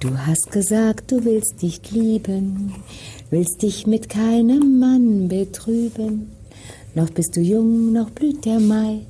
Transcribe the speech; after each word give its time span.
Du 0.00 0.16
hast 0.16 0.52
gesagt, 0.52 1.10
du 1.10 1.24
willst 1.24 1.60
dich 1.60 1.90
lieben, 1.90 2.72
willst 3.30 3.62
dich 3.62 3.84
mit 3.84 4.08
keinem 4.08 4.78
Mann 4.78 5.26
betrüben. 5.26 6.30
Noch 6.94 7.10
bist 7.10 7.34
du 7.36 7.40
jung, 7.40 7.92
noch 7.92 8.10
blüht 8.10 8.44
der 8.44 8.60
Mai, 8.60 9.00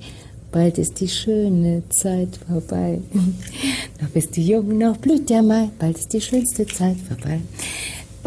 bald 0.50 0.78
ist 0.78 0.98
die 1.00 1.08
schöne 1.08 1.82
Zeit 1.90 2.38
vorbei. 2.48 3.02
noch 4.00 4.08
bist 4.08 4.34
du 4.34 4.40
jung, 4.40 4.78
noch 4.78 4.96
blüht 4.96 5.28
der 5.28 5.42
Mai, 5.42 5.68
bald 5.78 5.98
ist 5.98 6.10
die 6.14 6.22
schönste 6.22 6.66
Zeit 6.66 6.96
vorbei. 7.06 7.40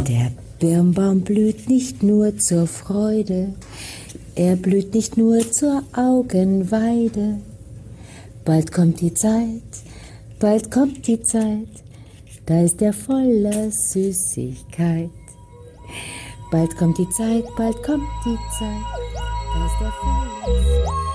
Der 0.07 0.31
Birnbaum 0.59 1.21
blüht 1.21 1.67
nicht 1.67 2.03
nur 2.03 2.37
zur 2.37 2.67
Freude, 2.67 3.55
er 4.35 4.55
blüht 4.55 4.93
nicht 4.93 5.17
nur 5.17 5.51
zur 5.51 5.81
Augenweide. 5.93 7.39
Bald 8.45 8.71
kommt 8.71 9.01
die 9.01 9.15
Zeit, 9.15 9.63
bald 10.39 10.69
kommt 10.69 11.07
die 11.07 11.23
Zeit, 11.23 11.67
da 12.45 12.61
ist 12.61 12.81
er 12.81 12.93
voller 12.93 13.71
Süßigkeit. 13.71 15.09
Bald 16.51 16.77
kommt 16.77 16.97
die 16.97 17.09
Zeit, 17.09 17.45
bald 17.55 17.81
kommt 17.83 18.07
die 18.25 18.37
Zeit, 18.59 18.83
da 19.53 19.65
ist 19.65 19.81
er 19.81 19.91
voller 19.91 20.45
Süßigkeit. 20.45 21.11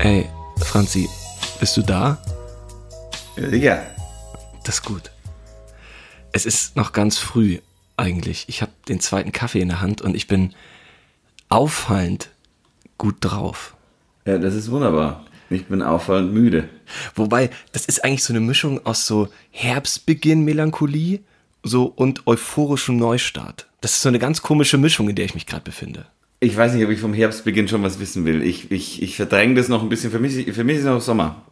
Ey, 0.00 0.28
Franzi, 0.58 1.08
bist 1.58 1.76
du 1.76 1.82
da? 1.82 2.18
Ja. 3.50 3.82
Das 4.64 4.76
ist 4.76 4.84
gut. 4.84 5.10
Es 6.32 6.46
ist 6.46 6.76
noch 6.76 6.92
ganz 6.92 7.18
früh 7.18 7.58
eigentlich. 7.98 8.44
Ich 8.48 8.62
habe 8.62 8.72
den 8.88 9.00
zweiten 9.00 9.32
Kaffee 9.32 9.60
in 9.60 9.68
der 9.68 9.80
Hand 9.80 10.02
und 10.02 10.14
ich 10.14 10.26
bin 10.26 10.54
auffallend 11.48 12.30
gut 12.96 13.16
drauf. 13.20 13.74
Ja, 14.26 14.38
das 14.38 14.54
ist 14.54 14.70
wunderbar. 14.70 15.24
Ich 15.50 15.66
bin 15.66 15.82
auffallend 15.82 16.32
müde. 16.32 16.68
Wobei, 17.14 17.50
das 17.72 17.86
ist 17.86 18.04
eigentlich 18.04 18.24
so 18.24 18.32
eine 18.32 18.40
Mischung 18.40 18.84
aus 18.84 19.06
so 19.06 19.28
Herbstbeginn 19.50 20.44
Melancholie 20.44 21.20
so 21.62 21.84
und 21.84 22.26
euphorischem 22.26 22.96
Neustart. 22.98 23.66
Das 23.80 23.94
ist 23.94 24.02
so 24.02 24.08
eine 24.08 24.18
ganz 24.18 24.42
komische 24.42 24.78
Mischung, 24.78 25.08
in 25.08 25.16
der 25.16 25.24
ich 25.24 25.34
mich 25.34 25.46
gerade 25.46 25.62
befinde. 25.62 26.06
Ich 26.40 26.56
weiß 26.56 26.74
nicht, 26.74 26.84
ob 26.84 26.90
ich 26.90 27.00
vom 27.00 27.14
Herbstbeginn 27.14 27.68
schon 27.68 27.82
was 27.82 27.98
wissen 27.98 28.24
will. 28.24 28.42
Ich, 28.42 28.70
ich, 28.70 29.02
ich 29.02 29.16
verdränge 29.16 29.54
das 29.54 29.68
noch 29.68 29.82
ein 29.82 29.88
bisschen. 29.88 30.10
Für 30.10 30.20
mich, 30.20 30.52
für 30.52 30.64
mich 30.64 30.78
ist 30.78 30.84
noch 30.84 31.00
Sommer. 31.00 31.42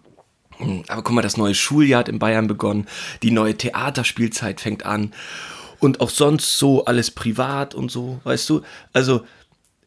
Hm, 0.58 0.84
Aber 0.88 1.02
guck 1.02 1.14
mal, 1.14 1.22
das 1.22 1.36
neue 1.36 1.54
Schuljahr 1.54 2.00
hat 2.00 2.08
in 2.08 2.18
Bayern 2.18 2.46
begonnen. 2.46 2.86
Die 3.22 3.30
neue 3.30 3.56
Theaterspielzeit 3.56 4.60
fängt 4.60 4.86
an. 4.86 5.12
Und 5.78 6.00
auch 6.00 6.10
sonst 6.10 6.58
so 6.58 6.84
alles 6.84 7.10
privat 7.10 7.74
und 7.74 7.90
so, 7.90 8.20
weißt 8.24 8.48
du? 8.48 8.62
Also 8.92 9.26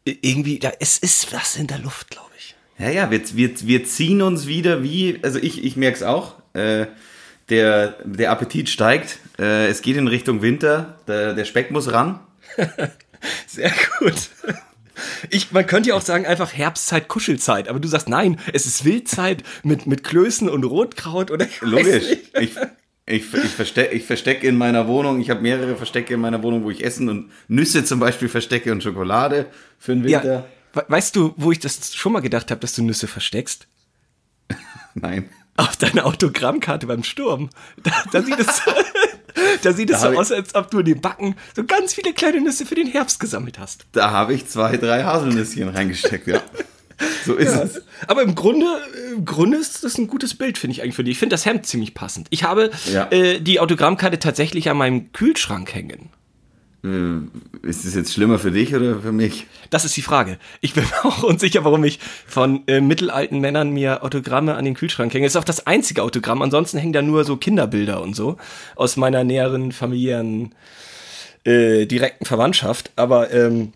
irgendwie, 0.04 0.58
da 0.58 0.72
es 0.78 0.98
ist 0.98 1.32
was 1.32 1.56
in 1.56 1.66
der 1.66 1.78
Luft, 1.78 2.10
glaube 2.10 2.30
ich. 2.38 2.54
Ja, 2.78 2.90
ja, 2.90 3.10
wir, 3.10 3.20
wir, 3.36 3.60
wir 3.60 3.84
ziehen 3.84 4.22
uns 4.22 4.46
wieder 4.46 4.82
wie, 4.82 5.18
also 5.22 5.38
ich, 5.38 5.64
ich 5.64 5.76
merke 5.76 5.96
es 5.96 6.02
auch, 6.02 6.34
äh, 6.54 6.86
der, 7.50 7.96
der 8.04 8.30
Appetit 8.30 8.68
steigt, 8.68 9.18
äh, 9.38 9.66
es 9.68 9.82
geht 9.82 9.96
in 9.96 10.08
Richtung 10.08 10.40
Winter, 10.40 10.98
der, 11.06 11.34
der 11.34 11.44
Speck 11.44 11.70
muss 11.70 11.92
ran. 11.92 12.20
Sehr 13.46 13.72
gut. 13.98 14.30
Ich, 15.30 15.52
man 15.52 15.66
könnte 15.66 15.90
ja 15.90 15.94
auch 15.94 16.02
sagen, 16.02 16.26
einfach 16.26 16.52
Herbstzeit, 16.52 17.08
Kuschelzeit, 17.08 17.68
aber 17.68 17.80
du 17.80 17.88
sagst, 17.88 18.08
nein, 18.08 18.38
es 18.52 18.66
ist 18.66 18.84
Wildzeit 18.84 19.42
mit, 19.62 19.86
mit 19.86 20.04
Klößen 20.04 20.48
und 20.48 20.64
Rotkraut 20.64 21.30
oder 21.30 21.46
Logisch. 21.60 22.04
Ich, 22.40 22.54
ich, 23.06 23.32
ich 23.34 23.50
verstecke 23.50 23.94
ich 23.94 24.04
versteck 24.04 24.44
in 24.44 24.56
meiner 24.56 24.86
Wohnung, 24.86 25.20
ich 25.20 25.30
habe 25.30 25.40
mehrere 25.40 25.76
Verstecke 25.76 26.14
in 26.14 26.20
meiner 26.20 26.42
Wohnung, 26.42 26.64
wo 26.64 26.70
ich 26.70 26.84
Essen 26.84 27.08
und 27.08 27.30
Nüsse 27.48 27.84
zum 27.84 27.98
Beispiel 28.00 28.28
verstecke 28.28 28.70
und 28.72 28.82
Schokolade 28.82 29.46
für 29.78 29.94
den 29.94 30.04
Winter. 30.04 30.24
Ja, 30.24 30.44
we- 30.74 30.84
weißt 30.88 31.16
du, 31.16 31.34
wo 31.36 31.50
ich 31.52 31.58
das 31.58 31.94
schon 31.94 32.12
mal 32.12 32.20
gedacht 32.20 32.50
habe, 32.50 32.60
dass 32.60 32.74
du 32.74 32.82
Nüsse 32.82 33.06
versteckst? 33.08 33.66
Nein. 34.94 35.28
Auf 35.56 35.76
deiner 35.76 36.06
Autogrammkarte 36.06 36.86
beim 36.86 37.02
Sturm. 37.04 37.50
Da, 37.82 37.90
da 38.12 38.22
sieht 38.22 38.38
es, 38.38 38.62
da 39.62 39.72
sieht 39.72 39.90
es 39.90 40.00
Da 40.00 40.12
so 40.12 40.18
aus, 40.18 40.32
als 40.32 40.54
ob 40.54 40.70
du 40.70 40.78
in 40.78 40.86
den 40.86 41.00
Backen 41.00 41.34
so 41.54 41.64
ganz 41.64 41.94
viele 41.94 42.12
kleine 42.14 42.40
Nüsse 42.40 42.64
für 42.64 42.76
den 42.76 42.86
Herbst 42.86 43.20
gesammelt 43.20 43.58
hast. 43.58 43.84
Da 43.92 44.10
habe 44.10 44.32
ich 44.34 44.46
zwei, 44.46 44.76
drei 44.76 45.02
Haselnüsschen 45.04 45.68
reingesteckt, 45.68 46.26
ja. 46.28 46.40
So 47.26 47.34
ist 47.34 47.54
es. 47.54 47.82
Aber 48.06 48.22
im 48.22 48.34
Grunde, 48.34 48.66
im 49.14 49.24
Grunde 49.24 49.56
ist 49.58 49.84
das 49.84 49.98
ein 49.98 50.06
gutes 50.06 50.34
Bild, 50.34 50.58
finde 50.58 50.72
ich 50.72 50.82
eigentlich 50.82 50.94
für 50.96 51.04
dich. 51.04 51.12
Ich 51.12 51.18
finde 51.18 51.34
das 51.34 51.44
Hemd 51.46 51.66
ziemlich 51.66 51.94
passend. 51.94 52.26
Ich 52.30 52.44
habe 52.44 52.70
Ja. 52.92 53.08
äh, 53.10 53.40
die 53.40 53.60
Autogrammkarte 53.60 54.18
tatsächlich 54.18 54.68
an 54.70 54.76
meinem 54.76 55.12
Kühlschrank 55.12 55.74
hängen. 55.74 56.10
Ist 57.62 57.84
es 57.84 57.94
jetzt 57.94 58.14
schlimmer 58.14 58.38
für 58.38 58.50
dich 58.50 58.74
oder 58.74 59.00
für 59.00 59.12
mich? 59.12 59.46
Das 59.68 59.84
ist 59.84 59.94
die 59.98 60.02
Frage. 60.02 60.38
Ich 60.62 60.72
bin 60.72 60.82
mir 60.84 61.04
auch 61.04 61.22
unsicher, 61.22 61.62
warum 61.64 61.84
ich 61.84 61.98
von 62.26 62.62
äh, 62.68 62.80
mittelalten 62.80 63.38
Männern 63.40 63.68
mir 63.70 64.02
Autogramme 64.02 64.54
an 64.54 64.64
den 64.64 64.72
Kühlschrank 64.74 65.12
hänge. 65.12 65.26
Das 65.26 65.34
ist 65.34 65.36
auch 65.36 65.44
das 65.44 65.66
einzige 65.66 66.02
Autogramm. 66.02 66.40
Ansonsten 66.40 66.78
hängen 66.78 66.94
da 66.94 67.02
nur 67.02 67.24
so 67.24 67.36
Kinderbilder 67.36 68.00
und 68.00 68.16
so 68.16 68.38
aus 68.76 68.96
meiner 68.96 69.24
näheren 69.24 69.72
familiären 69.72 70.54
äh, 71.44 71.84
direkten 71.84 72.24
Verwandtschaft. 72.24 72.92
Aber 72.96 73.30
ähm, 73.30 73.72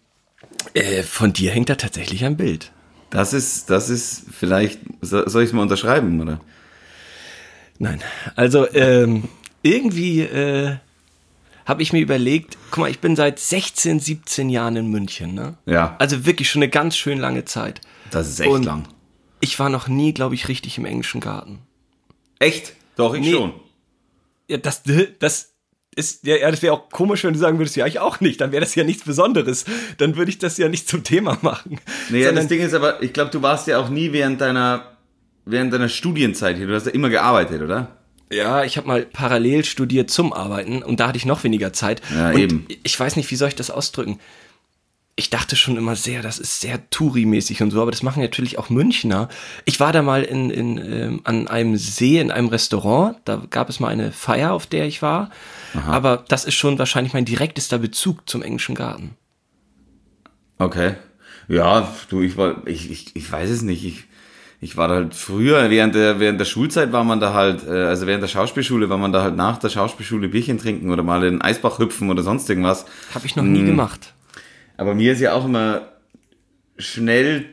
äh, 0.73 1.03
von 1.03 1.35
dir 1.35 1.51
hängt 1.51 1.69
da 1.69 1.75
tatsächlich 1.75 2.25
ein 2.25 2.39
Bild. 2.39 2.73
Das 3.15 3.33
ist, 3.33 3.71
das 3.71 3.91
ist 3.91 4.25
vielleicht, 4.33 4.81
so- 5.01 5.27
soll 5.29 5.45
ich 5.45 5.51
es 5.51 5.53
mal 5.53 5.63
unterschreiben, 5.63 6.21
oder? 6.21 6.41
Nein. 7.79 8.03
Also 8.37 8.71
ähm, 8.75 9.25
irgendwie 9.63 10.21
äh, 10.23 10.77
habe 11.65 11.83
ich 11.83 11.93
mir 11.93 12.01
überlegt, 12.01 12.59
guck 12.71 12.81
mal, 12.83 12.91
ich 12.91 12.99
bin 13.01 13.17
seit 13.17 13.39
16, 13.39 14.01
17 14.01 14.51
Jahren 14.51 14.77
in 14.77 14.89
München. 14.89 15.35
Ne? 15.35 15.55
Ja. 15.67 15.97
Also 15.99 16.27
wirklich 16.27 16.51
schon 16.51 16.63
eine 16.63 16.71
ganz 16.71 16.97
schön 16.97 17.19
lange 17.19 17.45
Zeit. 17.45 17.81
Das 18.11 18.29
ist 18.29 18.41
echt 18.41 18.51
Und 18.51 18.65
lang. 18.65 18.85
Ich 19.41 19.59
war 19.59 19.69
noch 19.69 19.89
nie, 19.89 20.13
glaube 20.13 20.35
ich, 20.35 20.49
richtig 20.49 20.79
im 20.79 20.85
englischen 20.85 21.21
Garten. 21.21 21.61
Echt? 22.39 22.73
Doch, 22.97 23.15
ich 23.15 23.21
Nee. 23.23 23.33
schon. 23.33 23.55
Ja, 24.49 24.57
das, 24.59 24.83
das 25.19 25.54
ist, 25.95 26.27
ja, 26.27 26.51
das 26.51 26.63
wäre 26.63 26.75
auch 26.75 26.89
komisch, 26.91 27.25
wenn 27.25 27.33
du 27.35 27.39
sagen 27.39 27.59
würdest, 27.59 27.77
ja, 27.77 27.87
ich 27.87 27.99
auch 28.01 28.21
nicht. 28.21 28.41
Dann 28.41 28.53
wäre 28.53 28.61
das 28.61 28.75
ja 28.75 28.85
nichts 28.85 29.05
Besonderes. 29.05 29.65
Dann 29.99 30.17
würde 30.17 30.31
ich 30.31 30.39
das 30.39 30.57
ja 30.59 30.69
nicht 30.69 30.89
zum 30.89 31.03
Thema 31.05 31.39
machen. 31.43 31.79
Naja, 32.11 32.27
Sondern- 32.27 32.45
das 32.45 32.49
Ding 32.49 32.61
ist 32.61 32.75
aber, 32.75 33.03
ich 33.03 33.13
glaube, 33.13 33.31
du 33.31 33.43
warst 33.43 33.67
ja 33.67 33.79
auch 33.79 33.89
nie 33.89 34.13
während 34.13 34.41
deiner, 34.41 34.97
während 35.45 35.73
deiner 35.73 35.89
Studienzeit 35.89 36.57
hier. 36.57 36.67
Du 36.67 36.75
hast 36.75 36.87
ja 36.87 36.93
immer 36.93 37.09
gearbeitet, 37.11 37.63
oder? 37.63 37.97
Ja, 38.33 38.65
ich 38.65 38.77
habe 38.77 38.87
mal 38.89 39.05
parallel 39.07 39.65
studiert 39.65 40.11
zum 40.11 40.33
Arbeiten 40.33 40.83
und 40.83 40.99
da 40.99 41.09
hatte 41.09 41.19
ich 41.19 41.27
noch 41.27 41.45
weniger 41.45 41.73
Zeit. 41.73 42.01
Ja, 42.15 42.31
und 42.31 42.39
eben. 42.39 42.67
Ich 42.83 42.99
weiß 42.99 43.17
nicht, 43.17 43.31
wie 43.31 43.37
soll 43.37 43.49
ich 43.49 43.55
das 43.55 43.71
ausdrücken. 43.71 44.19
Ich 45.17 45.31
dachte 45.31 45.55
schon 45.55 45.77
immer 45.77 45.95
sehr, 45.95 46.23
das 46.23 46.39
ist 46.39 46.61
sehr 46.61 46.91
Touri-mäßig 46.91 47.63
und 47.63 47.71
so, 47.71 47.81
aber 47.81 47.93
das 47.93 48.03
machen 48.03 48.21
natürlich 48.21 48.59
auch 48.59 48.69
Münchner. 48.69 49.29
Ich 49.65 49.79
war 49.79 49.93
da 49.93 50.03
mal 50.03 50.25
in, 50.25 50.51
in, 50.51 50.79
ähm, 50.79 51.21
an 51.23 51.47
einem 51.47 51.77
See, 51.77 52.19
in 52.19 52.33
einem 52.33 52.49
Restaurant. 52.49 53.19
Da 53.25 53.43
gab 53.49 53.69
es 53.69 53.79
mal 53.79 53.89
eine 53.89 54.11
Feier, 54.11 54.53
auf 54.53 54.67
der 54.67 54.87
ich 54.87 55.03
war. 55.03 55.31
Aber 55.87 56.25
das 56.29 56.45
ist 56.45 56.55
schon 56.55 56.79
wahrscheinlich 56.79 57.15
mein 57.15 57.25
direktester 57.25 57.79
Bezug 57.79 58.29
zum 58.29 58.43
englischen 58.43 58.75
Garten. 58.75 59.17
Okay. 60.59 60.95
Ja, 61.49 61.93
du, 62.09 62.23
ich 62.23 62.37
war, 62.37 62.67
ich, 62.67 62.91
ich, 62.91 63.17
ich 63.17 63.31
weiß 63.31 63.51
es 63.51 63.63
nicht. 63.63 63.85
Ich, 63.85 64.05
ich 64.61 64.77
war 64.77 64.89
da 64.89 64.95
halt 64.95 65.15
früher, 65.15 65.69
während 65.69 65.95
der, 65.95 66.21
während 66.21 66.41
der 66.41 66.47
Schulzeit 66.47 66.93
war 66.93 67.05
man 67.05 67.21
da 67.21 67.35
halt, 67.35 67.67
äh, 67.67 67.71
also 67.71 68.07
während 68.07 68.23
der 68.23 68.29
Schauspielschule 68.29 68.89
war 68.89 68.97
man 68.97 69.13
da 69.13 69.23
halt 69.23 69.37
nach 69.37 69.59
der 69.59 69.69
Schauspielschule 69.69 70.29
Bierchen 70.29 70.59
trinken 70.59 70.91
oder 70.91 71.03
mal 71.03 71.23
in 71.25 71.35
den 71.35 71.43
Eisbach 71.43 71.79
hüpfen 71.79 72.09
oder 72.09 72.23
sonst 72.23 72.49
irgendwas. 72.49 72.87
Habe 73.15 73.27
ich 73.27 73.37
noch 73.37 73.45
nie 73.45 73.65
gemacht. 73.65 74.14
Aber 74.77 74.95
mir 74.95 75.13
ist 75.13 75.21
ja 75.21 75.35
auch 75.35 75.45
immer 75.45 75.89
schnell 76.79 77.47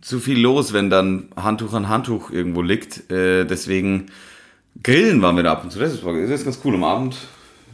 zu 0.00 0.20
viel 0.20 0.38
los, 0.38 0.72
wenn 0.72 0.90
dann 0.90 1.28
Handtuch 1.36 1.72
an 1.72 1.88
Handtuch 1.88 2.30
irgendwo 2.30 2.62
liegt. 2.62 3.10
Äh, 3.10 3.44
deswegen 3.44 4.06
grillen 4.82 5.22
waren 5.22 5.36
wir 5.36 5.42
da 5.42 5.52
ab 5.52 5.64
und 5.64 5.70
zu. 5.70 5.78
Das 5.78 5.92
ist, 5.92 6.04
das 6.04 6.30
ist 6.30 6.44
ganz 6.44 6.60
cool. 6.64 6.74
Am 6.74 6.84
Abend 6.84 7.16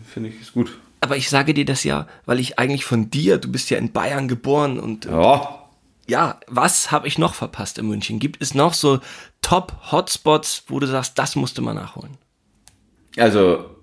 finde 0.06 0.28
ich 0.28 0.40
ist 0.40 0.52
gut. 0.52 0.78
Aber 1.00 1.16
ich 1.16 1.28
sage 1.28 1.52
dir 1.52 1.64
das 1.64 1.84
ja, 1.84 2.06
weil 2.24 2.40
ich 2.40 2.58
eigentlich 2.58 2.84
von 2.84 3.10
dir, 3.10 3.38
du 3.38 3.50
bist 3.50 3.68
ja 3.68 3.76
in 3.76 3.92
Bayern 3.92 4.28
geboren 4.28 4.78
und 4.80 5.04
Ja, 5.04 5.64
ja, 6.06 6.40
was 6.46 6.90
habe 6.90 7.08
ich 7.08 7.18
noch 7.18 7.34
verpasst 7.34 7.78
in 7.78 7.88
München? 7.88 8.18
Gibt 8.18 8.42
es 8.42 8.54
noch 8.54 8.74
so 8.74 9.00
Top-Hotspots, 9.42 10.64
wo 10.68 10.78
du 10.78 10.86
sagst, 10.86 11.18
das 11.18 11.36
musste 11.36 11.62
man 11.62 11.76
nachholen? 11.76 12.16
also 13.16 13.73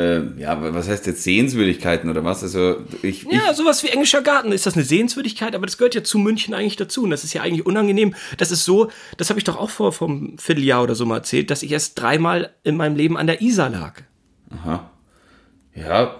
äh, 0.00 0.40
ja, 0.40 0.74
was 0.74 0.88
heißt 0.88 1.06
jetzt 1.06 1.22
Sehenswürdigkeiten 1.22 2.08
oder 2.10 2.24
was? 2.24 2.42
Also 2.42 2.76
ich, 3.02 3.24
Ja, 3.30 3.54
sowas 3.54 3.82
wie 3.82 3.88
englischer 3.88 4.22
Garten. 4.22 4.52
Ist 4.52 4.66
das 4.66 4.74
eine 4.74 4.84
Sehenswürdigkeit? 4.84 5.54
Aber 5.54 5.66
das 5.66 5.78
gehört 5.78 5.94
ja 5.94 6.02
zu 6.02 6.18
München 6.18 6.54
eigentlich 6.54 6.76
dazu. 6.76 7.04
Und 7.04 7.10
das 7.10 7.24
ist 7.24 7.34
ja 7.34 7.42
eigentlich 7.42 7.66
unangenehm. 7.66 8.14
Das 8.38 8.50
ist 8.50 8.64
so, 8.64 8.90
das 9.16 9.30
habe 9.30 9.38
ich 9.38 9.44
doch 9.44 9.58
auch 9.58 9.70
vor 9.70 9.92
vom 9.92 10.38
Vierteljahr 10.38 10.82
oder 10.82 10.94
so 10.94 11.06
mal 11.06 11.18
erzählt, 11.18 11.50
dass 11.50 11.62
ich 11.62 11.72
erst 11.72 11.98
dreimal 12.00 12.54
in 12.62 12.76
meinem 12.76 12.96
Leben 12.96 13.16
an 13.16 13.26
der 13.26 13.42
Isar 13.42 13.70
lag. 13.70 14.02
ich 15.74 15.82
ja 15.82 16.16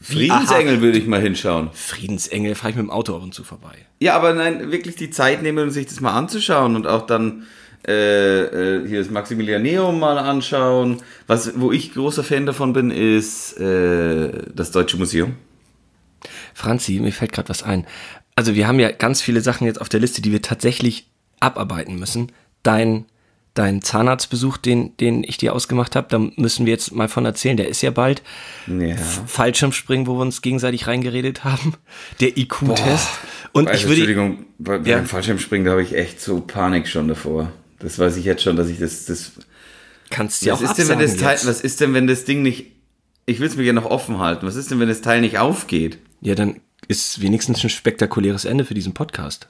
Friedensengel 0.00 0.80
würde 0.80 0.98
ich 0.98 1.06
mal 1.06 1.20
hinschauen. 1.20 1.70
Friedensengel 1.72 2.54
fahre 2.54 2.70
ich 2.70 2.76
mit 2.76 2.84
dem 2.84 2.90
Auto 2.90 3.16
ab 3.16 3.22
und 3.22 3.34
zu 3.34 3.44
vorbei. 3.44 3.74
Ja, 4.00 4.14
aber 4.16 4.34
nein, 4.34 4.72
wirklich 4.72 4.96
die 4.96 5.10
Zeit 5.10 5.42
nehmen 5.42 5.64
und 5.64 5.70
sich 5.70 5.86
das 5.86 6.00
mal 6.00 6.12
anzuschauen 6.12 6.76
und 6.76 6.86
auch 6.86 7.06
dann 7.06 7.44
äh, 7.86 8.42
äh, 8.42 8.88
hier 8.88 8.98
das 9.00 9.10
Maximilianeum 9.10 9.98
mal 9.98 10.18
anschauen. 10.18 11.02
Was, 11.26 11.58
wo 11.60 11.72
ich 11.72 11.92
großer 11.94 12.22
Fan 12.22 12.46
davon 12.46 12.72
bin, 12.72 12.90
ist 12.90 13.58
äh, 13.58 14.30
das 14.54 14.70
Deutsche 14.70 14.96
Museum. 14.96 15.34
Franzi, 16.54 17.00
mir 17.00 17.12
fällt 17.12 17.32
gerade 17.32 17.48
was 17.48 17.62
ein. 17.62 17.86
Also 18.36 18.54
wir 18.54 18.66
haben 18.66 18.78
ja 18.78 18.90
ganz 18.90 19.20
viele 19.20 19.40
Sachen 19.40 19.66
jetzt 19.66 19.80
auf 19.80 19.88
der 19.88 20.00
Liste, 20.00 20.22
die 20.22 20.32
wir 20.32 20.42
tatsächlich 20.42 21.08
abarbeiten 21.40 21.98
müssen. 21.98 22.30
Dein, 22.62 23.06
dein 23.54 23.82
Zahnarztbesuch, 23.82 24.56
den, 24.58 24.96
den 24.98 25.24
ich 25.24 25.36
dir 25.36 25.52
ausgemacht 25.52 25.96
habe, 25.96 26.06
da 26.08 26.18
müssen 26.18 26.64
wir 26.66 26.72
jetzt 26.72 26.94
mal 26.94 27.08
von 27.08 27.24
erzählen. 27.24 27.56
Der 27.56 27.68
ist 27.68 27.82
ja 27.82 27.90
bald. 27.90 28.22
Ja. 28.68 28.96
Fallschirmspringen, 28.96 30.06
wo 30.06 30.14
wir 30.16 30.22
uns 30.22 30.40
gegenseitig 30.40 30.86
reingeredet 30.86 31.44
haben. 31.44 31.74
Der 32.20 32.36
IQ-Test. 32.38 33.08
Und 33.52 33.68
Also, 33.68 33.80
ich 33.80 33.88
würde. 33.88 34.00
Entschuldigung, 34.02 34.46
bei, 34.58 34.76
Ja. 34.78 35.02
Fallschirmspringen, 35.02 35.64
da 35.64 35.72
habe 35.72 35.82
ich 35.82 35.94
echt 35.96 36.20
so 36.20 36.40
Panik 36.40 36.86
schon 36.86 37.08
davor. 37.08 37.50
Das 37.82 37.98
weiß 37.98 38.16
ich 38.16 38.24
jetzt 38.24 38.42
schon, 38.42 38.56
dass 38.56 38.68
ich 38.68 38.78
das. 38.78 39.04
das 39.06 39.32
Kannst 40.10 40.42
dir 40.42 40.52
was, 40.52 40.60
auch 40.60 40.64
ist 40.64 40.74
denn, 40.78 40.88
wenn 40.88 40.98
das 40.98 41.16
Teil, 41.16 41.32
jetzt. 41.36 41.46
was 41.46 41.60
ist 41.60 41.80
denn, 41.80 41.94
wenn 41.94 42.06
das 42.06 42.24
Ding 42.24 42.42
nicht. 42.42 42.72
Ich 43.26 43.38
will 43.40 43.46
es 43.48 43.56
mir 43.56 43.64
gerne 43.64 43.80
noch 43.80 43.90
offen 43.90 44.18
halten. 44.18 44.46
Was 44.46 44.56
ist 44.56 44.70
denn, 44.70 44.80
wenn 44.80 44.88
das 44.88 45.00
Teil 45.00 45.20
nicht 45.20 45.38
aufgeht? 45.38 45.98
Ja, 46.20 46.34
dann 46.34 46.60
ist 46.88 47.20
wenigstens 47.20 47.62
ein 47.64 47.70
spektakuläres 47.70 48.44
Ende 48.44 48.64
für 48.64 48.74
diesen 48.74 48.94
Podcast. 48.94 49.46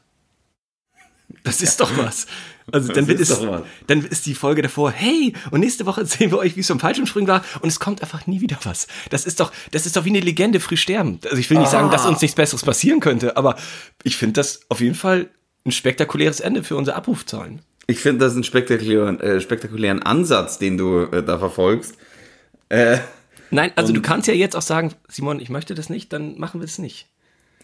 Das 1.45 1.63
ist 1.63 1.81
doch 1.81 1.97
was. 1.97 2.27
Also 2.71 2.93
dann 2.93 3.09
wird 3.09 3.19
es, 3.19 3.31
doch 3.31 3.47
was. 3.47 3.63
dann 3.87 4.05
ist 4.05 4.27
die 4.27 4.35
Folge 4.35 4.63
davor, 4.63 4.93
hey, 4.93 5.33
und 5.51 5.61
nächste 5.61 5.87
Woche 5.87 6.01
erzählen 6.03 6.31
wir 6.31 6.39
euch, 6.39 6.55
wie 6.57 6.61
es 6.61 6.67
vom 6.67 6.79
Fallschirmspringen 6.79 7.27
war, 7.27 7.43
und 7.63 7.69
es 7.69 7.81
kommt 7.81 8.03
einfach 8.03 8.27
nie 8.27 8.41
wieder 8.43 8.59
was. 8.65 8.87
Das 9.11 9.25
ist 9.25 9.41
doch, 9.41 9.51
das 9.73 9.87
ist 9.87 9.97
doch 9.97 10.05
wie 10.05 10.11
eine 10.11 10.21
Legende 10.21 10.61
früh 10.61 10.77
sterben. 10.77 11.19
Also 11.25 11.39
ich 11.39 11.49
will 11.51 11.59
nicht 11.59 11.71
sagen, 11.71 11.89
Ah. 11.89 11.91
dass 11.91 12.07
uns 12.07 12.21
nichts 12.21 12.37
Besseres 12.37 12.63
passieren 12.63 13.01
könnte, 13.01 13.37
aber 13.37 13.57
ich 14.05 14.17
finde 14.17 14.35
das 14.35 14.61
auf 14.69 14.81
jeden 14.81 14.95
Fall 14.95 15.31
ein 15.65 15.73
spektakuläres 15.73 16.41
Ende 16.41 16.63
für 16.63 16.77
unsere 16.77 16.97
Abrufzahlen. 16.97 17.63
Ich 17.93 18.01
finde 18.01 18.25
das 18.25 18.33
einen 18.35 18.43
spektakulären, 18.43 19.21
äh, 19.21 19.41
spektakulären 19.41 20.03
Ansatz, 20.03 20.59
den 20.59 20.79
du 20.79 21.03
äh, 21.03 21.23
da 21.23 21.39
verfolgst. 21.39 21.97
Nein, 23.51 23.71
also 23.77 23.93
du 23.93 24.01
kannst 24.01 24.29
ja 24.29 24.33
jetzt 24.33 24.57
auch 24.57 24.63
sagen, 24.63 24.95
Simon, 25.09 25.41
ich 25.41 25.51
möchte 25.51 25.75
das 25.75 25.91
nicht, 25.91 26.11
dann 26.15 26.39
machen 26.39 26.63
wir 26.63 26.65
es 26.65 26.79
nicht. 26.79 27.07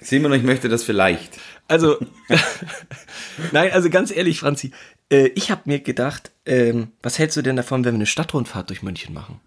Simon, 0.03 0.35
ich 0.35 0.43
möchte 0.43 0.69
das 0.69 0.85
vielleicht. 0.85 1.39
Also, 1.67 1.97
nein, 3.53 3.73
also 3.73 3.89
ganz 3.89 4.15
ehrlich, 4.15 4.41
Franzi, 4.41 4.73
äh, 5.11 5.29
ich 5.29 5.51
habe 5.51 5.63
mir 5.65 5.81
gedacht, 5.81 6.31
ähm, 6.45 6.89
was 7.03 7.19
hältst 7.19 7.39
du 7.39 7.43
denn 7.43 7.57
davon, 7.57 7.87
wenn 7.87 7.95
wir 7.95 7.99
eine 7.99 8.07
Stadtrundfahrt 8.07 8.69
durch 8.69 8.83
München 8.83 9.15
machen? 9.15 9.41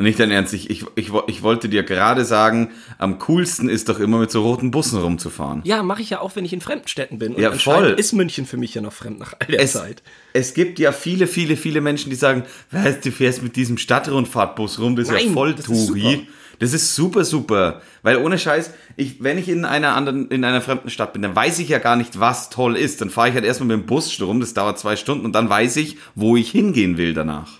Nicht 0.00 0.18
dein 0.20 0.30
Ernst, 0.30 0.52
ich, 0.54 0.70
ich, 0.70 0.84
ich, 0.96 1.10
ich 1.26 1.42
wollte 1.42 1.68
dir 1.68 1.82
gerade 1.82 2.24
sagen, 2.24 2.70
am 2.98 3.18
coolsten 3.20 3.68
ist 3.68 3.88
doch 3.88 3.98
immer 4.00 4.18
mit 4.18 4.30
so 4.30 4.42
roten 4.42 4.70
Bussen 4.70 4.98
rumzufahren. 4.98 5.60
Ja, 5.64 5.82
mache 5.82 6.02
ich 6.02 6.10
ja 6.10 6.20
auch, 6.20 6.36
wenn 6.36 6.44
ich 6.44 6.52
in 6.52 6.60
fremden 6.60 6.88
Städten 6.88 7.18
bin. 7.18 7.34
Und 7.34 7.42
Ja, 7.42 7.52
voll. 7.52 7.94
ist 7.98 8.12
München 8.12 8.46
für 8.46 8.56
mich 8.56 8.74
ja 8.74 8.80
noch 8.82 8.92
fremd 8.92 9.18
nach 9.18 9.34
all 9.38 9.46
der 9.48 9.60
Es, 9.62 9.72
Zeit. 9.72 10.02
es 10.32 10.54
gibt 10.54 10.78
ja 10.78 10.92
viele, 10.92 11.26
viele, 11.26 11.56
viele 11.56 11.80
Menschen, 11.80 12.10
die 12.10 12.16
sagen, 12.16 12.44
weißt 12.70 13.04
du, 13.04 13.12
fährst 13.12 13.42
mit 13.42 13.56
diesem 13.56 13.78
Stadtrundfahrtbus 13.78 14.78
rum, 14.80 14.96
das 14.96 15.08
ist 15.08 15.20
ja 15.22 15.30
voll. 15.32 15.54
Touri. 15.54 16.26
Das 16.58 16.74
ist 16.74 16.94
super, 16.94 17.24
super. 17.24 17.80
Weil 18.02 18.18
ohne 18.18 18.38
Scheiß, 18.38 18.70
ich, 18.96 19.22
wenn 19.22 19.38
ich 19.38 19.48
in 19.48 19.64
einer 19.64 19.94
anderen, 19.96 20.28
in 20.28 20.44
einer 20.44 20.60
fremden 20.60 20.90
Stadt 20.90 21.14
bin, 21.14 21.22
dann 21.22 21.34
weiß 21.34 21.58
ich 21.58 21.70
ja 21.70 21.78
gar 21.78 21.96
nicht, 21.96 22.20
was 22.20 22.50
toll 22.50 22.76
ist. 22.76 23.00
Dann 23.00 23.08
fahre 23.08 23.28
ich 23.30 23.34
halt 23.34 23.46
erstmal 23.46 23.68
mit 23.68 23.84
dem 23.84 23.86
Bus 23.86 24.20
rum, 24.20 24.40
das 24.40 24.52
dauert 24.52 24.78
zwei 24.78 24.96
Stunden 24.96 25.24
und 25.24 25.32
dann 25.32 25.48
weiß 25.48 25.76
ich, 25.76 25.96
wo 26.14 26.36
ich 26.36 26.50
hingehen 26.50 26.98
will 26.98 27.14
danach. 27.14 27.59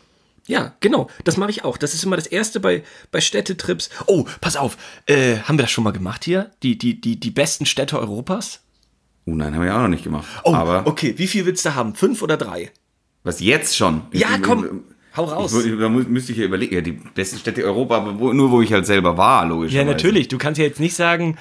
Ja, 0.50 0.74
genau, 0.80 1.08
das 1.22 1.36
mache 1.36 1.50
ich 1.50 1.62
auch. 1.64 1.76
Das 1.76 1.94
ist 1.94 2.02
immer 2.02 2.16
das 2.16 2.26
Erste 2.26 2.58
bei, 2.58 2.82
bei 3.12 3.20
Städtetrips. 3.20 3.88
Oh, 4.06 4.24
pass 4.40 4.56
auf, 4.56 4.76
äh, 5.06 5.36
haben 5.38 5.56
wir 5.58 5.62
das 5.62 5.70
schon 5.70 5.84
mal 5.84 5.92
gemacht 5.92 6.24
hier? 6.24 6.50
Die, 6.64 6.76
die, 6.76 7.00
die, 7.00 7.20
die 7.20 7.30
besten 7.30 7.66
Städte 7.66 7.96
Europas? 8.00 8.60
Oh 9.26 9.30
nein, 9.34 9.54
haben 9.54 9.62
wir 9.62 9.76
auch 9.76 9.82
noch 9.82 9.88
nicht 9.88 10.02
gemacht. 10.02 10.26
Oh, 10.42 10.52
Aber 10.52 10.88
okay, 10.88 11.14
wie 11.18 11.28
viel 11.28 11.46
willst 11.46 11.64
du 11.64 11.76
haben? 11.76 11.94
Fünf 11.94 12.20
oder 12.22 12.36
drei? 12.36 12.72
was 13.22 13.38
jetzt 13.38 13.76
schon? 13.76 14.02
Ja, 14.12 14.28
Ich- 14.34 14.42
komm, 14.42 14.82
hau 15.16 15.24
raus. 15.24 15.52
Ich, 15.64 15.78
da 15.78 15.88
müsste 15.88 16.32
ich 16.32 16.38
ja 16.38 16.46
überlegen, 16.46 16.74
ja, 16.74 16.80
die 16.80 16.92
besten 16.92 17.38
Städte 17.38 17.62
Europa, 17.62 17.98
aber 17.98 18.18
wo, 18.18 18.32
nur 18.32 18.50
wo 18.50 18.60
ich 18.60 18.72
halt 18.72 18.86
selber 18.86 19.16
war, 19.16 19.46
logisch. 19.46 19.72
Ja, 19.72 19.84
natürlich. 19.84 20.26
Du 20.28 20.38
kannst 20.38 20.58
ja 20.58 20.64
jetzt 20.64 20.80
nicht 20.80 20.96
sagen, 20.96 21.36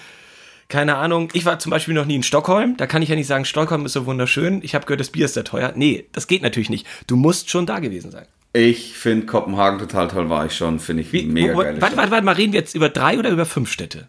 keine 0.67 0.97
Ahnung, 0.97 1.29
ich 1.33 1.45
war 1.45 1.57
zum 1.57 1.71
Beispiel 1.71 1.95
noch 1.95 2.06
nie 2.06 2.15
in 2.17 2.21
Stockholm. 2.23 2.77
Da 2.77 2.85
kann 2.85 3.01
ich 3.01 3.09
ja 3.09 3.15
nicht 3.15 3.25
sagen, 3.27 3.44
Stockholm 3.45 3.88
ist 3.88 3.94
so 3.94 4.06
wunderschön. 4.06 4.59
Ich 4.61 4.75
habe 4.75 4.85
gehört, 4.85 5.00
das 5.00 5.09
Bier 5.09 5.25
ist 5.25 5.35
da 5.35 5.41
teuer. 5.41 5.73
Nee, 5.75 6.06
das 6.11 6.27
geht 6.27 6.44
natürlich 6.44 6.69
nicht. 6.69 6.85
Du 7.07 7.15
musst 7.15 7.50
schon 7.50 7.65
da 7.65 7.79
gewesen 7.79 8.11
sein. 8.11 8.27
Ich 8.54 8.98
finde 8.98 9.28
Kopenhagen 9.28 9.80
total 9.80 10.07
toll, 10.07 10.30
war 10.30 10.46
ich 10.46 10.54
schon, 10.54 10.80
finde 10.80 11.04
ich 11.04 11.13
Wie, 11.13 11.24
mega 11.25 11.54
geil. 11.54 11.80
warte, 11.80 11.98
warte, 11.98 12.12
warte 12.12 12.25
mal, 12.25 12.34
reden 12.36 12.54
wir 12.54 12.60
jetzt 12.60 12.74
über 12.74 12.90
drei 12.90 13.19
oder 13.19 13.30
über 13.30 13.46
fünf 13.46 13.72
Städte? 13.72 14.07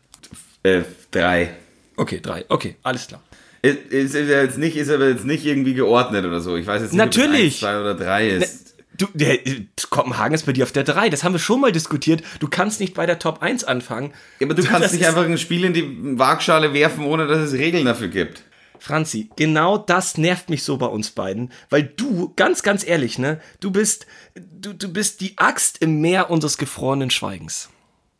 Äh, 0.62 0.82
drei. 1.10 1.50
Okay, 1.96 2.20
drei. 2.22 2.44
Okay, 2.48 2.76
alles 2.82 3.06
klar. 3.08 3.22
Ist, 3.62 3.76
ist, 3.90 4.14
ist, 4.14 4.30
er 4.30 4.44
jetzt 4.44 4.56
nicht, 4.56 4.76
ist 4.76 4.90
aber 4.90 5.08
jetzt 5.08 5.26
nicht 5.26 5.44
irgendwie 5.44 5.74
geordnet 5.74 6.24
oder 6.24 6.40
so. 6.40 6.56
Ich 6.56 6.66
weiß 6.66 6.80
jetzt 6.80 6.92
nicht, 6.94 7.02
ob 7.02 7.10
es 7.10 7.16
Natürlich. 7.16 7.52
eins, 7.52 7.58
zwei 7.60 7.80
oder 7.80 7.94
drei 7.94 8.28
ist. 8.28 8.74
Du, 8.96 9.06
der, 9.14 9.38
Kopenhagen 9.90 10.34
ist 10.34 10.46
bei 10.46 10.52
dir 10.52 10.64
auf 10.64 10.72
der 10.72 10.84
drei. 10.84 11.08
Das 11.10 11.24
haben 11.24 11.32
wir 11.32 11.38
schon 11.38 11.60
mal 11.60 11.72
diskutiert. 11.72 12.22
Du 12.38 12.48
kannst 12.48 12.80
nicht 12.80 12.94
bei 12.94 13.06
der 13.06 13.18
Top 13.18 13.42
1 13.42 13.64
anfangen. 13.64 14.12
Ja, 14.38 14.46
aber 14.46 14.54
du 14.54 14.62
Das 14.62 14.70
kannst 14.70 14.92
nicht 14.92 15.06
einfach 15.06 15.24
ein 15.24 15.38
Spiel 15.38 15.64
in 15.64 15.72
die 15.72 16.18
Waagschale 16.18 16.72
werfen, 16.74 17.04
ohne 17.04 17.26
dass 17.26 17.38
es 17.38 17.52
Regeln 17.54 17.84
dafür 17.84 18.08
gibt. 18.08 18.42
Franzi, 18.80 19.30
genau 19.36 19.78
das 19.78 20.18
nervt 20.18 20.50
mich 20.50 20.64
so 20.64 20.78
bei 20.78 20.86
uns 20.86 21.10
beiden, 21.10 21.52
weil 21.68 21.84
du, 21.84 22.32
ganz, 22.34 22.62
ganz 22.62 22.84
ehrlich, 22.84 23.18
ne, 23.18 23.40
du 23.60 23.70
bist, 23.70 24.06
du, 24.34 24.72
du 24.72 24.92
bist 24.92 25.20
die 25.20 25.36
Axt 25.36 25.78
im 25.82 26.00
Meer 26.00 26.30
unseres 26.30 26.58
gefrorenen 26.58 27.10
Schweigens. 27.10 27.68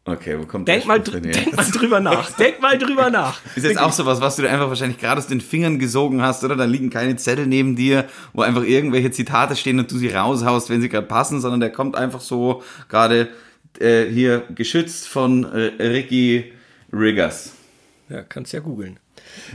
Okay, 0.05 0.39
wo 0.39 0.45
kommt 0.45 0.67
Denk 0.67 0.87
mal, 0.87 0.99
dr 1.01 1.21
denk 1.21 1.55
mal 1.55 1.65
drüber 1.65 2.01
nach. 2.01 2.31
Denk 2.33 2.61
mal 2.61 2.79
drüber 2.79 3.11
nach. 3.11 3.41
Ist 3.55 3.65
jetzt 3.65 3.79
auch 3.79 3.93
sowas, 3.93 4.21
was 4.21 4.37
du 4.37 4.43
dir 4.43 4.51
einfach 4.51 4.69
wahrscheinlich 4.69 4.99
gerade 4.99 5.19
aus 5.19 5.27
den 5.27 5.41
Fingern 5.41 5.79
gesogen 5.79 6.23
hast, 6.23 6.43
oder? 6.43 6.57
Da 6.57 6.65
liegen 6.65 6.91
keine 6.91 7.17
Zettel 7.17 7.47
neben 7.47 7.77
dir, 7.77 8.07
wo 8.33 8.43
einfach 8.43 8.63
irgendwelche 8.63 9.11
Zitate 9.11 9.57
stehen 9.57 9.79
und 9.79 9.91
du 9.91 9.99
sie 9.99 10.09
raushaust, 10.09 10.71
wenn 10.71 10.81
sie 10.81 10.89
gerade 10.89 11.07
passen, 11.07 11.41
sondern 11.41 11.61
der 11.61 11.71
kommt 11.71 11.97
einfach 11.97 12.21
so 12.21 12.63
gerade 12.89 13.29
äh, 13.79 14.07
hier 14.07 14.45
geschützt 14.55 15.07
von 15.07 15.45
äh, 15.45 15.83
Ricky 15.83 16.53
Riggers. 16.93 17.53
Ja, 18.09 18.23
kannst 18.23 18.53
ja 18.53 18.61
googeln. 18.61 18.99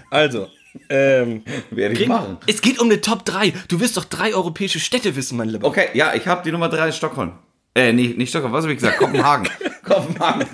Also, 0.10 0.48
ähm, 0.90 1.44
Werde 1.72 1.94
ich 1.94 2.00
kriegen- 2.00 2.12
machen. 2.12 2.38
es 2.48 2.62
geht 2.62 2.80
um 2.80 2.88
eine 2.90 3.02
Top 3.02 3.26
3. 3.26 3.54
Du 3.68 3.80
wirst 3.80 3.98
doch 3.98 4.06
drei 4.06 4.34
europäische 4.34 4.80
Städte 4.80 5.16
wissen, 5.16 5.38
mein 5.38 5.50
Lieber. 5.50 5.68
Okay, 5.68 5.88
ja, 5.94 6.14
ich 6.14 6.28
habe 6.28 6.44
die 6.44 6.52
Nummer 6.52 6.70
drei 6.70 6.90
ist 6.90 6.98
Stockholm. 6.98 7.34
Äh, 7.76 7.92
nee, 7.94 8.14
nicht 8.18 8.30
Stockholm, 8.30 8.54
was 8.54 8.64
habe 8.64 8.74
ich 8.74 8.80
gesagt? 8.80 8.98
Kopenhagen. 9.00 9.50
Kopenhagen. 9.84 10.48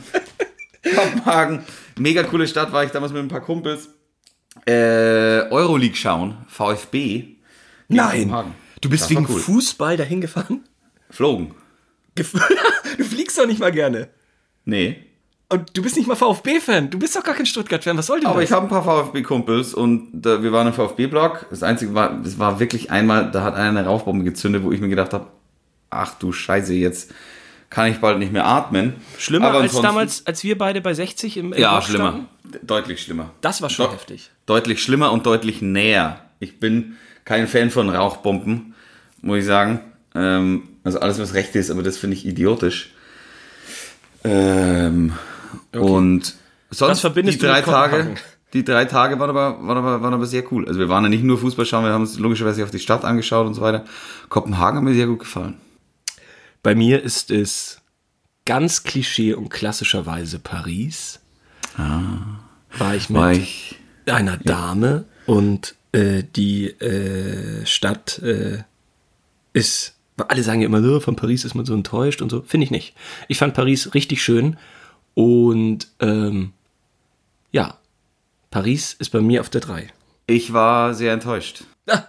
Kopenhagen. 0.96 1.64
Mega 1.98 2.24
coole 2.24 2.48
Stadt, 2.48 2.72
war 2.72 2.84
ich 2.84 2.92
damals 2.92 3.14
mit 3.14 3.22
ein 3.22 3.28
paar 3.28 3.42
Kumpels. 3.42 3.90
Äh, 4.66 4.72
Euroleague 5.52 5.96
schauen, 5.96 6.38
VfB. 6.48 7.36
Nein, 7.88 8.22
Kopenhagen. 8.24 8.54
du 8.82 8.90
bist 8.90 9.04
Das 9.04 9.10
wegen 9.12 9.26
cool. 9.30 9.40
Fußball 9.40 9.98
dahin 9.98 10.22
gefahren? 10.22 10.64
Flogen. 11.10 11.54
Du 12.98 13.04
fliegst 13.06 13.38
doch 13.38 13.48
nicht 13.48 13.60
mal 13.60 13.72
gerne. 13.72 14.10
Nee. 14.66 15.06
Und 15.52 15.76
du 15.78 15.82
bist 15.82 15.98
nicht 15.98 16.08
mal 16.08 16.16
VfB-Fan. 16.16 16.90
Du 16.90 16.98
bist 16.98 17.16
doch 17.16 17.24
gar 17.24 17.36
kein 17.36 17.46
Stuttgart-Fan. 17.46 17.98
Was 17.98 18.06
soll 18.08 18.20
denn 18.22 18.28
Aber 18.30 18.40
das? 18.40 18.50
ich 18.50 18.56
habe 18.56 18.66
ein 18.66 18.70
paar 18.70 18.84
VfB-Kumpels 18.84 19.74
und 19.74 20.26
äh, 20.26 20.42
wir 20.42 20.52
waren 20.54 20.68
im 20.68 20.74
VfB-Block. 20.74 21.48
Das 21.50 21.62
Einzige 21.62 21.94
war, 21.94 22.14
das 22.24 22.40
war 22.40 22.60
wirklich 22.60 22.90
einmal, 22.90 23.30
da 23.32 23.44
hat 23.44 23.56
einer 23.56 23.80
eine 23.80 23.86
Rauchbombe 23.88 24.24
gezündet, 24.24 24.64
wo 24.64 24.72
ich 24.72 24.80
mir 24.80 24.88
gedacht 24.90 25.12
habe, 25.14 25.28
ach 25.90 26.14
du 26.20 26.32
Scheiße, 26.32 26.74
jetzt 26.74 27.12
kann 27.70 27.92
ich 27.92 27.98
bald 28.00 28.20
nicht 28.20 28.32
mehr 28.32 28.46
atmen. 28.46 28.96
Schlimmer 29.18 29.48
Aber 29.50 29.60
als 29.60 29.80
damals, 29.82 30.26
als 30.26 30.44
wir 30.44 30.58
beide 30.58 30.80
bei 30.82 30.94
60 30.94 31.38
im, 31.38 31.54
im 31.54 31.60
Ja, 31.60 31.72
Block 31.72 31.84
schlimmer. 31.84 32.10
standen? 32.44 32.66
Deutlich 32.66 33.02
schlimmer. 33.02 33.32
Das 33.42 33.62
war 33.62 33.70
schon 33.70 33.88
Deu- 33.88 33.92
heftig. 33.94 34.32
Deutlich 34.46 34.82
schlimmer 34.84 35.12
und 35.12 35.26
deutlich 35.26 35.62
näher. 35.62 36.22
Ich 36.40 36.60
bin 36.60 36.98
kein 37.26 37.48
Fan 37.48 37.70
von 37.72 37.90
Rauchbomben, 37.90 38.74
muss 39.22 39.40
ich 39.40 39.46
sagen. 39.46 39.80
Ähm, 40.16 40.64
also 40.84 41.00
alles, 41.00 41.20
was 41.20 41.34
recht 41.34 41.56
ist, 41.56 41.70
aber 41.72 41.84
das 41.84 41.98
finde 41.98 42.16
ich 42.18 42.26
idiotisch. 42.26 42.92
Ähm, 44.24 45.14
Und 45.74 46.36
sonst 46.70 47.04
die 47.04 47.38
drei? 47.38 47.62
Tage, 47.62 48.16
die 48.54 48.64
drei 48.64 48.86
Tage 48.86 49.20
waren 49.20 49.30
aber, 49.30 49.66
waren, 49.66 49.78
aber, 49.78 50.02
waren 50.02 50.14
aber 50.14 50.26
sehr 50.26 50.44
cool. 50.52 50.68
Also 50.68 50.80
wir 50.80 50.90
waren 50.90 51.04
ja 51.04 51.10
nicht 51.10 51.24
nur 51.24 51.38
Fußball 51.38 51.66
schauen, 51.66 51.86
wir 51.86 51.94
haben 51.94 52.02
uns 52.02 52.20
logischerweise 52.20 52.64
auf 52.64 52.72
die 52.72 52.80
Stadt 52.80 53.06
angeschaut 53.06 53.48
und 53.48 53.54
so 53.54 53.62
weiter. 53.62 53.86
Kopenhagen 54.30 54.78
hat 54.78 54.84
mir 54.84 54.94
sehr 54.94 55.08
gut 55.08 55.20
gefallen. 55.20 55.58
Bei 56.64 56.76
mir 56.76 57.02
ist 57.02 57.32
es 57.32 57.82
ganz 58.46 58.84
klischee 58.84 59.34
und 59.34 59.50
klassischerweise 59.50 60.40
Paris. 60.40 61.20
War 61.78 62.96
ich 62.96 63.10
mit 63.10 63.22
War 63.22 63.32
ich, 63.32 63.76
einer 64.06 64.38
Dame 64.38 65.06
und 65.26 65.76
äh, 65.92 66.24
die 66.36 66.68
äh, 66.68 67.66
Stadt 67.66 68.20
äh, 68.20 68.64
ist, 69.54 69.96
alle 70.28 70.44
sagen 70.44 70.62
ja 70.62 70.68
immer, 70.68 70.82
so, 70.82 71.00
von 71.00 71.16
Paris 71.16 71.46
ist 71.46 71.56
man 71.56 71.66
so 71.66 71.74
enttäuscht 71.74 72.22
und 72.22 72.30
so. 72.30 72.42
Finde 72.42 72.66
ich 72.66 72.72
nicht. 72.72 72.94
Ich 73.28 73.38
fand 73.38 73.54
Paris 73.54 73.94
richtig 73.94 74.24
schön 74.24 74.58
und 75.14 75.88
ähm, 76.00 76.54
ja, 77.52 77.78
Paris 78.50 78.94
ist 78.98 79.10
bei 79.12 79.22
mir 79.22 79.42
auf 79.42 79.50
der 79.50 79.62
3. 79.62 79.88
ich 80.28 80.54
war 80.54 80.94
sehr 80.94 81.14
enttäuscht. 81.14 81.64
Ah, 81.88 82.04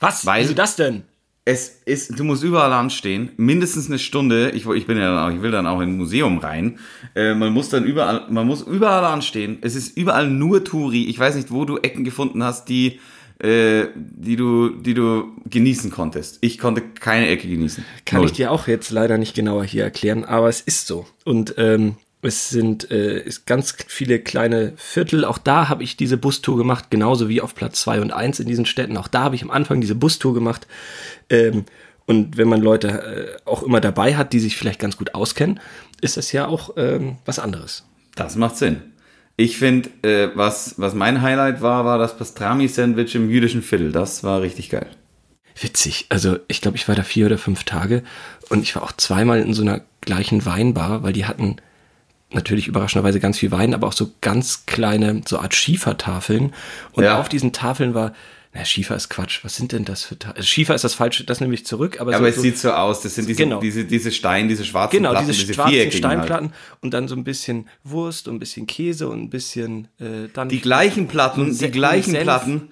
was? 0.00 0.26
Weil- 0.26 0.42
Wieso 0.44 0.54
das 0.54 0.76
denn? 0.76 1.04
Es 1.44 1.80
ist, 1.86 2.16
du 2.16 2.22
musst 2.22 2.44
überall 2.44 2.72
anstehen, 2.72 3.30
mindestens 3.36 3.88
eine 3.88 3.98
Stunde. 3.98 4.50
Ich, 4.50 4.64
ich 4.64 4.86
bin 4.86 4.96
ja 4.96 5.12
dann 5.12 5.18
auch, 5.32 5.34
ich 5.36 5.42
will 5.42 5.50
dann 5.50 5.66
auch 5.66 5.80
in 5.80 5.88
ein 5.88 5.96
Museum 5.96 6.38
rein. 6.38 6.78
Äh, 7.16 7.34
man 7.34 7.52
muss 7.52 7.68
dann 7.68 7.84
überall, 7.84 8.26
man 8.30 8.46
muss 8.46 8.62
überall 8.62 9.04
anstehen. 9.04 9.58
Es 9.60 9.74
ist 9.74 9.96
überall 9.96 10.28
nur 10.30 10.62
Touri. 10.62 11.06
Ich 11.06 11.18
weiß 11.18 11.34
nicht, 11.34 11.50
wo 11.50 11.64
du 11.64 11.78
Ecken 11.78 12.04
gefunden 12.04 12.44
hast, 12.44 12.68
die, 12.68 13.00
äh, 13.40 13.86
die 13.96 14.36
du, 14.36 14.68
die 14.70 14.94
du 14.94 15.32
genießen 15.46 15.90
konntest. 15.90 16.38
Ich 16.42 16.58
konnte 16.58 16.80
keine 16.80 17.26
Ecke 17.26 17.48
genießen. 17.48 17.84
Kann 18.04 18.18
Null. 18.20 18.26
ich 18.26 18.34
dir 18.34 18.52
auch 18.52 18.68
jetzt 18.68 18.90
leider 18.92 19.18
nicht 19.18 19.34
genauer 19.34 19.64
hier 19.64 19.82
erklären, 19.82 20.24
aber 20.24 20.48
es 20.48 20.60
ist 20.60 20.86
so. 20.86 21.06
Und 21.24 21.56
ähm, 21.58 21.96
Es 22.24 22.50
sind 22.50 22.88
äh, 22.92 23.28
ganz 23.46 23.76
viele 23.88 24.20
kleine 24.20 24.74
Viertel. 24.76 25.24
Auch 25.24 25.38
da 25.38 25.68
habe 25.68 25.82
ich 25.82 25.96
diese 25.96 26.16
Bustour 26.16 26.56
gemacht, 26.56 26.86
genauso 26.88 27.28
wie 27.28 27.40
auf 27.40 27.56
Platz 27.56 27.80
2 27.80 28.00
und 28.00 28.12
1 28.12 28.38
in 28.38 28.46
diesen 28.46 28.64
Städten. 28.64 28.96
Auch 28.96 29.08
da 29.08 29.24
habe 29.24 29.34
ich 29.34 29.42
am 29.42 29.50
Anfang 29.50 29.80
diese 29.80 29.96
Bustour 29.96 30.32
gemacht. 30.32 30.68
Ähm, 31.28 31.64
und 32.06 32.36
wenn 32.36 32.48
man 32.48 32.62
Leute 32.62 32.88
äh, 32.88 33.48
auch 33.48 33.64
immer 33.64 33.80
dabei 33.80 34.16
hat, 34.16 34.32
die 34.32 34.38
sich 34.38 34.56
vielleicht 34.56 34.78
ganz 34.78 34.96
gut 34.96 35.16
auskennen, 35.16 35.58
ist 36.00 36.16
das 36.16 36.30
ja 36.30 36.46
auch 36.46 36.76
ähm, 36.76 37.16
was 37.24 37.40
anderes. 37.40 37.84
Das 38.14 38.36
macht 38.36 38.56
Sinn. 38.56 38.82
Ich 39.36 39.58
finde, 39.58 39.88
äh, 40.02 40.30
was, 40.36 40.74
was 40.78 40.94
mein 40.94 41.22
Highlight 41.22 41.60
war, 41.60 41.84
war 41.84 41.98
das 41.98 42.16
Pastrami-Sandwich 42.16 43.16
im 43.16 43.30
jüdischen 43.30 43.62
Viertel. 43.62 43.90
Das 43.90 44.22
war 44.22 44.42
richtig 44.42 44.70
geil. 44.70 44.86
Witzig. 45.60 46.06
Also 46.08 46.38
ich 46.46 46.60
glaube, 46.60 46.76
ich 46.76 46.86
war 46.86 46.94
da 46.94 47.02
vier 47.02 47.26
oder 47.26 47.38
fünf 47.38 47.64
Tage 47.64 48.04
und 48.48 48.62
ich 48.62 48.76
war 48.76 48.84
auch 48.84 48.92
zweimal 48.92 49.40
in 49.40 49.54
so 49.54 49.62
einer 49.62 49.82
gleichen 50.00 50.44
Weinbar, 50.46 51.02
weil 51.02 51.12
die 51.12 51.26
hatten 51.26 51.56
natürlich 52.34 52.66
überraschenderweise 52.68 53.20
ganz 53.20 53.38
viel 53.38 53.50
Wein, 53.50 53.74
aber 53.74 53.86
auch 53.86 53.92
so 53.92 54.10
ganz 54.20 54.66
kleine, 54.66 55.22
so 55.26 55.38
Art 55.38 55.54
Schiefertafeln. 55.54 56.52
Und 56.92 57.04
Ja. 57.04 57.20
auf 57.20 57.28
diesen 57.28 57.52
Tafeln 57.52 57.94
war, 57.94 58.12
na, 58.54 58.64
Schiefer 58.66 58.94
ist 58.96 59.08
Quatsch. 59.08 59.40
Was 59.44 59.56
sind 59.56 59.72
denn 59.72 59.86
das 59.86 60.04
für 60.04 60.18
Tafeln? 60.18 60.36
Also 60.36 60.46
Schiefer 60.46 60.74
ist 60.74 60.84
das 60.84 60.94
falsche, 60.94 61.24
das 61.24 61.40
nehme 61.40 61.54
ich 61.54 61.64
zurück, 61.64 62.00
aber, 62.00 62.14
Aber 62.14 62.30
so, 62.30 62.36
es 62.36 62.42
sieht 62.42 62.58
so 62.58 62.70
aus, 62.72 63.00
das 63.00 63.14
sind 63.14 63.26
diese, 63.28 63.42
Genau. 63.44 63.60
diese, 63.60 63.84
diese 63.86 64.12
Steine, 64.12 64.48
diese 64.48 64.64
schwarzen 64.66 64.98
Genau, 64.98 65.10
Platten, 65.12 65.28
diese, 65.28 65.54
schwarzen 65.54 65.74
halt. 65.78 65.94
Steinplatten 65.94 66.52
und 66.82 66.92
dann 66.92 67.08
so 67.08 67.14
ein 67.16 67.24
bisschen 67.24 67.68
Wurst 67.82 68.28
und 68.28 68.36
ein 68.36 68.38
bisschen 68.40 68.66
Käse 68.66 69.08
und 69.08 69.22
ein 69.22 69.30
bisschen 69.30 69.88
äh, 69.98 70.28
dann. 70.34 70.50
Die 70.50 70.60
gleichen 70.60 71.08
Platten, 71.08 71.52
So 71.54 71.64
die 71.64 71.70
gleichen 71.72 72.10
Senf. 72.10 72.24
Platten, 72.24 72.68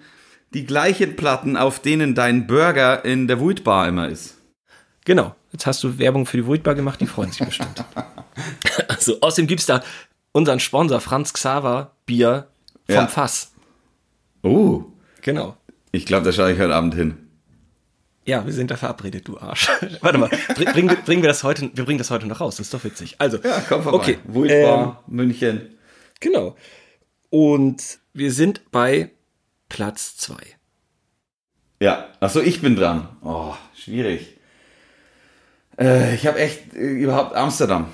die 0.52 0.66
gleichen 0.66 1.16
Platten, 1.16 1.56
auf 1.56 1.80
denen 1.80 2.14
dein 2.14 2.46
Burger 2.46 3.02
in 3.04 3.26
der 3.26 3.40
Wheatbar 3.40 3.88
immer 3.88 4.08
ist. 4.08 4.36
Genau. 5.06 5.34
Jetzt 5.52 5.66
hast 5.66 5.82
du 5.82 5.98
Werbung 5.98 6.26
für 6.26 6.36
die 6.36 6.44
Wurtbar 6.46 6.74
gemacht, 6.74 7.00
die 7.00 7.06
freuen 7.06 7.32
sich 7.32 7.44
bestimmt. 7.44 7.82
also, 8.88 9.20
außerdem 9.20 9.46
gibt's 9.46 9.66
da 9.66 9.82
unseren 10.32 10.60
Sponsor 10.60 11.00
Franz 11.00 11.32
Xaver 11.32 11.92
Bier 12.06 12.48
vom 12.86 12.94
Ja. 12.94 13.06
Fass. 13.06 13.52
Oh, 14.42 14.84
Genau. 15.22 15.56
ich 15.92 16.06
glaube, 16.06 16.24
da 16.24 16.32
schaue 16.32 16.52
ich 16.52 16.58
heute 16.58 16.74
Abend 16.74 16.94
hin. 16.94 17.16
Ja, 18.26 18.44
wir 18.46 18.52
sind 18.52 18.70
da 18.70 18.76
verabredet, 18.76 19.26
du 19.28 19.38
Arsch. 19.38 19.68
Warte 20.02 20.18
mal, 20.18 20.30
bring, 20.54 20.72
bringen, 20.72 20.88
wir- 20.90 20.96
bringen 20.96 21.22
wir 21.22 21.28
das 21.28 21.42
heute, 21.42 21.70
wir 21.74 21.84
bringen 21.84 21.98
das 21.98 22.10
heute 22.10 22.26
noch 22.26 22.40
raus, 22.40 22.56
das 22.56 22.66
ist 22.66 22.74
doch 22.74 22.84
witzig. 22.84 23.16
Also, 23.18 23.38
Ja, 23.38 23.62
komm 23.68 23.82
vorbei. 23.82 23.98
Okay, 23.98 24.18
Wheatbar, 24.24 25.02
München. 25.08 25.76
genau. 26.20 26.56
Und 27.30 27.98
wir 28.12 28.32
sind 28.32 28.70
bei 28.70 29.10
Platz 29.68 30.16
zwei. 30.16 30.42
Ja, 31.80 32.08
achso, 32.20 32.40
ich 32.40 32.60
bin 32.60 32.76
dran. 32.76 33.08
Oh, 33.22 33.54
schwierig. 33.74 34.36
Äh, 35.78 36.14
ich 36.14 36.26
habe 36.26 36.38
echt 36.38 36.74
äh, 36.74 36.78
überhaupt 36.78 37.34
Amsterdam. 37.34 37.86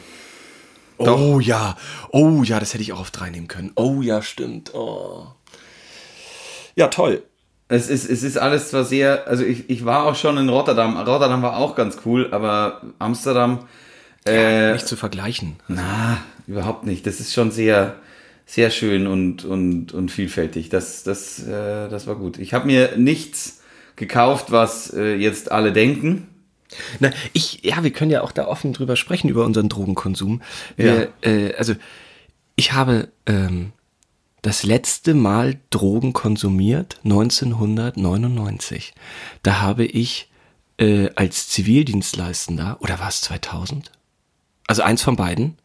Oh 0.99 1.41
ja, 1.41 1.77
oh 2.11 2.43
ja, 2.43 2.61
das 2.61 2.73
hätte 2.73 2.83
ich 2.83 2.93
auch 2.93 3.01
auf 3.01 3.11
drei 3.11 3.31
nehmen 3.31 3.49
können. 3.49 3.73
Oh 3.77 4.01
ja, 4.03 4.23
stimmt. 4.23 4.75
Oh. 4.75 5.27
Ja, 6.75 6.89
toll. 6.89 7.23
Es 7.69 7.89
ist, 7.89 8.09
es 8.09 8.23
ist 8.23 8.37
alles 8.39 8.71
zwar 8.71 8.85
sehr, 8.85 9.27
also 9.27 9.45
ich, 9.45 9.69
ich 9.69 9.85
war 9.85 10.05
auch 10.07 10.15
schon 10.15 10.39
in 10.39 10.49
Rotterdam. 10.49 10.97
Rotterdam 10.97 11.43
war 11.43 11.57
auch 11.57 11.75
ganz 11.75 11.99
cool, 12.05 12.29
aber 12.33 12.83
Amsterdam, 12.99 13.67
äh, 14.27 14.73
Nicht 14.75 14.87
zu 14.87 14.97
vergleichen. 14.97 15.57
na, 15.69 16.19
überhaupt 16.47 16.85
nicht. 16.85 17.07
Das 17.07 17.21
ist 17.21 17.33
schon 17.33 17.51
sehr, 17.51 17.97
sehr 18.45 18.71
schön 18.71 19.07
und, 19.07 19.45
und, 19.45 19.93
und 19.93 20.11
vielfältig. 20.11 20.69
Das, 20.69 21.03
das, 21.03 21.45
äh, 21.47 21.89
das 21.89 22.07
war 22.07 22.17
gut. 22.17 22.39
Ich 22.39 22.55
habe 22.55 22.67
mir 22.67 22.97
nichts 22.97 23.63
gekauft, 23.97 24.53
was 24.53 24.93
äh, 24.95 25.15
jetzt 25.17 25.51
alle 25.51 25.73
denken. 25.73 26.29
Na, 27.01 27.11
ich, 27.33 27.65
ja, 27.65 27.83
wir 27.83 27.93
können 27.93 28.11
ja 28.11 28.23
auch 28.23 28.33
da 28.33 28.47
offen 28.47 28.73
drüber 28.73 28.97
sprechen, 28.97 29.29
über 29.29 29.45
unseren 29.45 29.69
Drogenkonsum. 29.69 30.43
Wir, 30.77 31.13
äh, 31.23 31.55
also, 31.55 31.75
ich 32.57 32.73
habe 32.73 33.09
ähm, 33.27 33.73
das 34.43 34.63
letzte 34.63 35.15
Mal 35.15 35.59
Drogen 35.71 36.13
konsumiert 36.13 37.01
1999. 37.05 38.95
Da 39.43 39.61
habe 39.61 39.85
ich 39.85 40.31
äh, 40.79 41.11
als 41.15 41.49
Zivildienstleistender, 41.49 42.79
oder 42.81 42.99
war 42.99 43.09
es 43.09 43.21
2000? 43.23 43.91
Also 44.67 44.83
eins 44.83 45.03
von 45.03 45.17
beiden, 45.17 45.59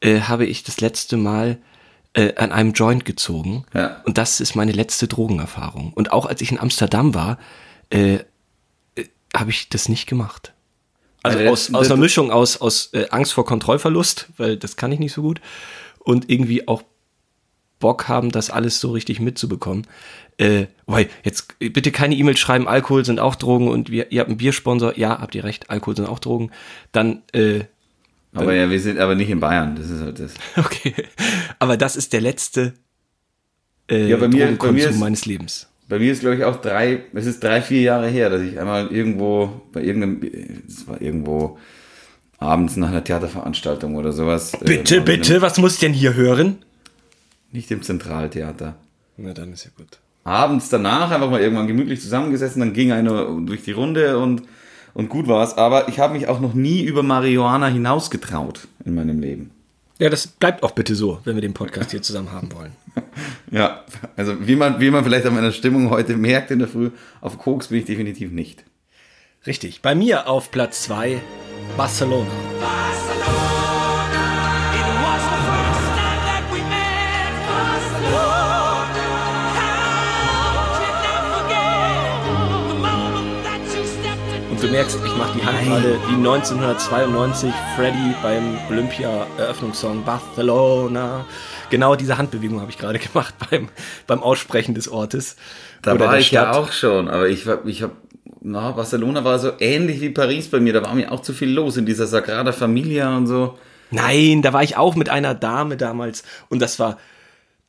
äh, 0.00 0.20
habe 0.20 0.46
ich 0.46 0.62
das 0.62 0.80
letzte 0.80 1.16
Mal 1.16 1.58
äh, 2.14 2.34
an 2.36 2.52
einem 2.52 2.72
Joint 2.72 3.04
gezogen. 3.04 3.64
Ja. 3.74 4.02
Und 4.04 4.18
das 4.18 4.40
ist 4.40 4.54
meine 4.54 4.72
letzte 4.72 5.08
Drogenerfahrung. 5.08 5.92
Und 5.92 6.12
auch 6.12 6.26
als 6.26 6.40
ich 6.40 6.52
in 6.52 6.58
Amsterdam 6.58 7.14
war, 7.14 7.38
äh, 7.90 8.20
habe 9.36 9.50
ich 9.50 9.68
das 9.68 9.88
nicht 9.88 10.06
gemacht. 10.06 10.52
Also 11.22 11.38
Also 11.38 11.50
aus, 11.50 11.74
aus 11.74 11.86
einer 11.90 12.00
Mischung 12.00 12.30
aus, 12.30 12.60
aus 12.60 12.90
äh, 12.92 13.06
Angst 13.10 13.32
vor 13.32 13.44
Kontrollverlust, 13.44 14.28
weil 14.38 14.56
das 14.56 14.76
kann 14.76 14.90
ich 14.92 14.98
nicht 14.98 15.12
so 15.12 15.22
gut, 15.22 15.40
und 16.00 16.28
irgendwie 16.30 16.66
auch 16.66 16.82
Bock 17.78 18.08
haben, 18.08 18.30
das 18.30 18.50
alles 18.50 18.80
so 18.80 18.90
richtig 18.92 19.20
mitzubekommen. 19.20 19.86
Äh, 20.38 20.66
wobei, 20.86 21.08
jetzt 21.24 21.54
äh, 21.60 21.68
bitte 21.68 21.92
keine 21.92 22.14
E-Mail 22.16 22.36
schreiben, 22.36 22.66
Alkohol 22.68 23.04
sind 23.04 23.20
auch 23.20 23.34
Drogen 23.36 23.68
und 23.68 23.90
wir, 23.90 24.10
ihr 24.12 24.20
habt 24.20 24.28
einen 24.28 24.38
Biersponsor, 24.38 24.96
ja, 24.98 25.20
habt 25.20 25.34
ihr 25.34 25.44
recht, 25.44 25.70
Alkohol 25.70 25.96
sind 25.96 26.06
auch 26.06 26.18
Drogen. 26.18 26.50
Dann, 26.92 27.22
äh, 27.32 27.60
Aber 28.34 28.54
ja, 28.54 28.68
wir 28.70 28.80
sind 28.80 28.98
aber 28.98 29.14
nicht 29.14 29.30
in 29.30 29.40
Bayern. 29.40 29.76
Das 29.76 29.90
ist 29.90 30.00
halt 30.00 30.18
das. 30.18 30.34
okay. 30.64 30.94
Aber 31.58 31.76
das 31.76 31.96
ist 31.96 32.12
der 32.12 32.20
letzte 32.20 32.74
äh, 33.90 34.08
Ja, 34.08 34.16
bei 34.16 34.28
mir- 34.28 34.38
bei 34.46 34.52
Drogenkonsum 34.52 34.74
mir 34.74 34.88
ist- 34.88 34.98
meines 34.98 35.24
Lebens. 35.26 35.68
Bei 35.92 35.98
mir 35.98 36.10
ist, 36.10 36.20
glaube 36.20 36.36
ich, 36.36 36.44
auch 36.44 36.56
drei, 36.56 37.00
es 37.12 37.26
ist 37.26 37.44
drei, 37.44 37.60
vier 37.60 37.82
Jahre 37.82 38.08
her, 38.08 38.30
dass 38.30 38.40
ich 38.40 38.58
einmal 38.58 38.86
irgendwo, 38.86 39.60
bei 39.74 39.82
irgendeinem, 39.82 40.22
es 40.66 40.88
war 40.88 41.02
irgendwo 41.02 41.58
abends 42.38 42.76
nach 42.78 42.88
einer 42.88 43.04
Theaterveranstaltung 43.04 43.96
oder 43.96 44.10
sowas. 44.14 44.54
äh, 44.54 44.64
Bitte, 44.64 44.96
mit 44.96 45.04
bitte, 45.04 45.42
was 45.42 45.58
muss 45.58 45.74
ich 45.74 45.80
denn 45.80 45.92
hier 45.92 46.14
hören? 46.14 46.40
einem- 46.46 46.56
Nicht 47.50 47.70
im 47.70 47.82
Zentraltheater. 47.82 48.76
Na, 49.18 49.34
dann 49.34 49.52
ist 49.52 49.64
ja 49.64 49.70
gut. 49.76 49.98
Abends 50.24 50.70
danach 50.70 51.10
einfach 51.10 51.28
mal 51.30 51.42
irgendwann 51.42 51.66
gemütlich 51.66 52.00
zusammengesessen, 52.00 52.60
dann 52.60 52.72
ging 52.72 52.90
einer 52.90 53.26
durch 53.44 53.62
die 53.62 53.72
Runde 53.72 54.16
und, 54.16 54.44
und 54.94 55.10
gut 55.10 55.28
war's. 55.28 55.58
Aber 55.58 55.88
ich 55.88 55.98
habe 55.98 56.14
mich 56.14 56.26
auch 56.26 56.40
noch 56.40 56.54
nie 56.54 56.80
über 56.84 57.02
Marihuana 57.02 57.66
hinausgetraut 57.66 58.66
in 58.86 58.94
meinem 58.94 59.20
Leben. 59.20 59.50
Ja, 60.02 60.10
das 60.10 60.26
bleibt 60.26 60.64
auch 60.64 60.72
bitte 60.72 60.96
so, 60.96 61.20
wenn 61.22 61.36
wir 61.36 61.42
den 61.42 61.54
Podcast 61.54 61.92
hier 61.92 62.02
zusammen 62.02 62.32
haben 62.32 62.52
wollen. 62.52 62.72
Ja, 63.52 63.84
also 64.16 64.46
wie 64.46 64.56
man, 64.56 64.80
wie 64.80 64.90
man 64.90 65.04
vielleicht 65.04 65.26
an 65.26 65.34
meiner 65.34 65.52
Stimmung 65.52 65.90
heute 65.90 66.16
merkt 66.16 66.50
in 66.50 66.58
der 66.58 66.68
Früh, 66.68 66.90
auf 67.20 67.36
Koks 67.38 67.68
bin 67.68 67.78
ich 67.80 67.84
definitiv 67.84 68.32
nicht. 68.32 68.64
Richtig. 69.46 69.82
Bei 69.82 69.94
mir 69.94 70.26
auf 70.26 70.50
Platz 70.50 70.84
2 70.84 71.20
Barcelona. 71.76 72.30
It 72.30 73.01
du 84.62 84.68
merkst, 84.68 84.96
ich 85.04 85.16
mache 85.16 85.38
die 85.38 85.44
Hand 85.44 85.58
gerade 85.64 85.98
wie 86.08 86.14
1992 86.14 87.52
Freddy 87.74 88.14
beim 88.22 88.58
Olympia-Eröffnungssong 88.70 90.04
Barcelona. 90.04 91.24
Genau 91.70 91.96
diese 91.96 92.16
Handbewegung 92.16 92.60
habe 92.60 92.70
ich 92.70 92.78
gerade 92.78 92.98
gemacht 93.00 93.34
beim, 93.50 93.68
beim 94.06 94.22
Aussprechen 94.22 94.74
des 94.74 94.88
Ortes. 94.88 95.36
Da 95.82 95.98
war 95.98 96.16
ich 96.18 96.30
ja 96.30 96.42
Stadt. 96.42 96.56
auch 96.56 96.72
schon, 96.72 97.08
aber 97.08 97.28
ich, 97.28 97.46
war- 97.46 97.66
ich 97.66 97.82
habe, 97.82 97.94
na, 98.40 98.70
Barcelona 98.70 99.24
war 99.24 99.38
so 99.40 99.52
ähnlich 99.58 100.00
wie 100.00 100.10
Paris 100.10 100.48
bei 100.48 100.60
mir. 100.60 100.72
Da 100.72 100.82
war 100.84 100.94
mir 100.94 101.10
auch 101.10 101.22
zu 101.22 101.32
viel 101.32 101.50
los 101.50 101.76
in 101.76 101.86
dieser 101.86 102.06
Sagrada 102.06 102.52
Familia 102.52 103.16
und 103.16 103.26
so. 103.26 103.58
Nein, 103.90 104.42
da 104.42 104.52
war 104.52 104.62
ich 104.62 104.76
auch 104.76 104.94
mit 104.94 105.08
einer 105.08 105.34
Dame 105.34 105.76
damals 105.76 106.22
und 106.48 106.62
das 106.62 106.78
war, 106.78 106.98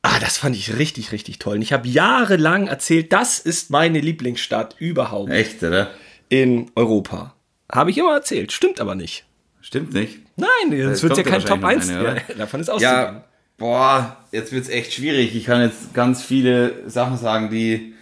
ah, 0.02 0.18
das 0.20 0.38
fand 0.38 0.54
ich 0.56 0.78
richtig, 0.78 1.10
richtig 1.12 1.38
toll. 1.38 1.56
Und 1.56 1.62
ich 1.62 1.72
habe 1.72 1.88
jahrelang 1.88 2.66
erzählt, 2.68 3.12
das 3.12 3.40
ist 3.40 3.70
meine 3.70 4.00
Lieblingsstadt 4.00 4.76
überhaupt 4.78 5.30
Echt, 5.30 5.62
oder? 5.62 5.88
In 6.28 6.70
Europa. 6.74 7.34
Habe 7.72 7.90
ich 7.90 7.98
immer 7.98 8.14
erzählt, 8.14 8.52
stimmt 8.52 8.80
aber 8.80 8.94
nicht. 8.94 9.24
Stimmt 9.60 9.94
nicht? 9.94 10.18
Nein, 10.36 10.72
Es 10.72 11.00
sonst 11.00 11.02
wird 11.16 11.16
ja 11.18 11.22
kein 11.22 11.40
Top 11.44 11.64
1. 11.64 11.88
wahrscheinlich 11.88 12.02
noch 12.02 12.10
eine, 12.10 12.22
ja, 12.28 12.34
davon 12.38 12.60
ist 12.60 12.68
auszugehen. 12.68 12.92
Ja, 12.96 13.24
boah, 13.56 14.16
jetzt 14.32 14.52
wird's 14.52 14.68
echt 14.68 14.92
schwierig. 14.92 15.34
Ich 15.34 15.44
kann 15.44 15.62
jetzt 15.62 15.94
ganz 15.94 16.22
viele 16.22 16.88
Sachen 16.88 17.16
sagen, 17.16 17.50
die 17.50 17.94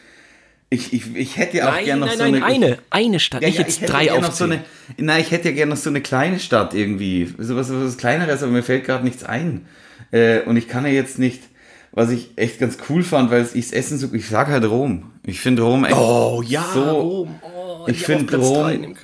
ich, 0.70 0.92
ich, 0.94 1.14
ich 1.14 1.36
hätte 1.36 1.58
ja 1.58 1.68
auch 1.68 1.72
Nein, 1.72 1.84
gerne 1.84 2.00
noch 2.00 2.06
nein, 2.08 2.16
so 2.16 2.24
nein, 2.24 2.42
eine. 2.42 2.66
eine, 2.66 2.78
eine 2.88 3.20
Stadt, 3.20 3.42
Ja, 3.42 3.48
nicht 3.48 3.58
ja, 3.58 3.64
jetzt 3.64 3.74
ich 3.76 3.82
hätte 3.82 3.92
drei 3.92 4.06
noch 4.06 4.22
so 4.22 4.26
aufzählen. 4.28 4.52
eine, 4.52 4.64
Nein, 4.96 5.20
ich 5.20 5.30
hätte 5.30 5.50
ja 5.50 5.54
gerne 5.54 5.70
noch 5.74 5.76
so 5.76 5.90
eine 5.90 6.00
kleine 6.00 6.40
Stadt 6.40 6.72
irgendwie. 6.72 7.32
So 7.38 7.56
was, 7.56 7.70
was 7.70 7.98
Kleineres, 7.98 8.42
aber 8.42 8.52
mir 8.52 8.62
fällt 8.62 8.84
gerade 8.84 9.04
nichts 9.04 9.22
ein. 9.22 9.66
Äh, 10.12 10.40
und 10.40 10.56
ich 10.56 10.68
kann 10.68 10.86
ja 10.86 10.92
jetzt 10.92 11.18
nicht, 11.18 11.42
was 11.92 12.10
ich 12.10 12.30
echt 12.36 12.58
ganz 12.58 12.78
cool 12.88 13.02
fand, 13.02 13.30
weil 13.30 13.46
ich 13.54 13.66
das 13.66 13.72
Essen 13.72 13.98
so. 13.98 14.08
Ich 14.12 14.28
sag 14.28 14.48
halt 14.48 14.64
Rom. 14.64 15.10
Ich 15.24 15.40
finde 15.40 15.62
Rom 15.62 15.84
echt. 15.84 15.96
Oh 15.96 16.42
ja, 16.44 16.66
so, 16.72 16.82
Rom. 16.82 17.34
Oh, 17.42 17.84
ich 17.86 17.98
die 17.98 18.04
find 18.04 18.20
auf 18.22 18.26
Platz 18.26 18.42
Rom-. 18.42 18.96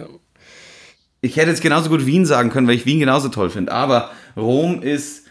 Ich 1.21 1.37
hätte 1.37 1.51
jetzt 1.51 1.63
genauso 1.63 1.91
gut 1.91 2.07
Wien 2.07 2.25
sagen 2.25 2.51
können, 2.51 2.67
weil 2.67 2.77
ich 2.77 2.87
Wien 2.87 3.01
genauso 3.01 3.29
toll 3.29 3.51
finde. 3.51 3.73
Aber 3.73 4.11
Rom 4.37 4.83
ist. 4.83 5.25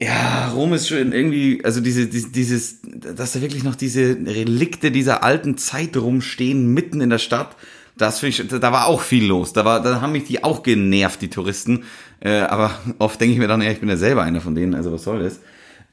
Ja, 0.00 0.48
Rom 0.48 0.72
ist 0.72 0.88
schon 0.88 1.12
irgendwie, 1.12 1.64
also 1.64 1.80
diese, 1.80 2.08
dieses, 2.08 2.32
dieses, 2.32 2.80
dass 2.82 3.34
da 3.34 3.40
wirklich 3.40 3.62
noch 3.62 3.76
diese 3.76 4.16
Relikte 4.26 4.90
dieser 4.90 5.22
alten 5.22 5.56
Zeit 5.58 5.96
rumstehen, 5.96 6.74
mitten 6.74 7.00
in 7.00 7.08
der 7.08 7.18
Stadt. 7.18 7.54
Das 7.96 8.18
finde 8.18 8.42
ich, 8.42 8.48
da 8.48 8.72
war 8.72 8.86
auch 8.86 9.00
viel 9.00 9.24
los. 9.26 9.52
Da, 9.52 9.64
war, 9.64 9.80
da 9.80 10.00
haben 10.00 10.10
mich 10.10 10.24
die 10.24 10.42
auch 10.42 10.64
genervt, 10.64 11.22
die 11.22 11.30
Touristen. 11.30 11.84
Äh, 12.18 12.40
aber 12.40 12.72
oft 12.98 13.20
denke 13.20 13.34
ich 13.34 13.38
mir 13.38 13.46
dann, 13.46 13.62
ja, 13.62 13.70
ich 13.70 13.78
bin 13.78 13.88
ja 13.88 13.96
selber 13.96 14.24
einer 14.24 14.40
von 14.40 14.56
denen, 14.56 14.74
also 14.74 14.90
was 14.90 15.04
soll 15.04 15.22
das? 15.22 15.38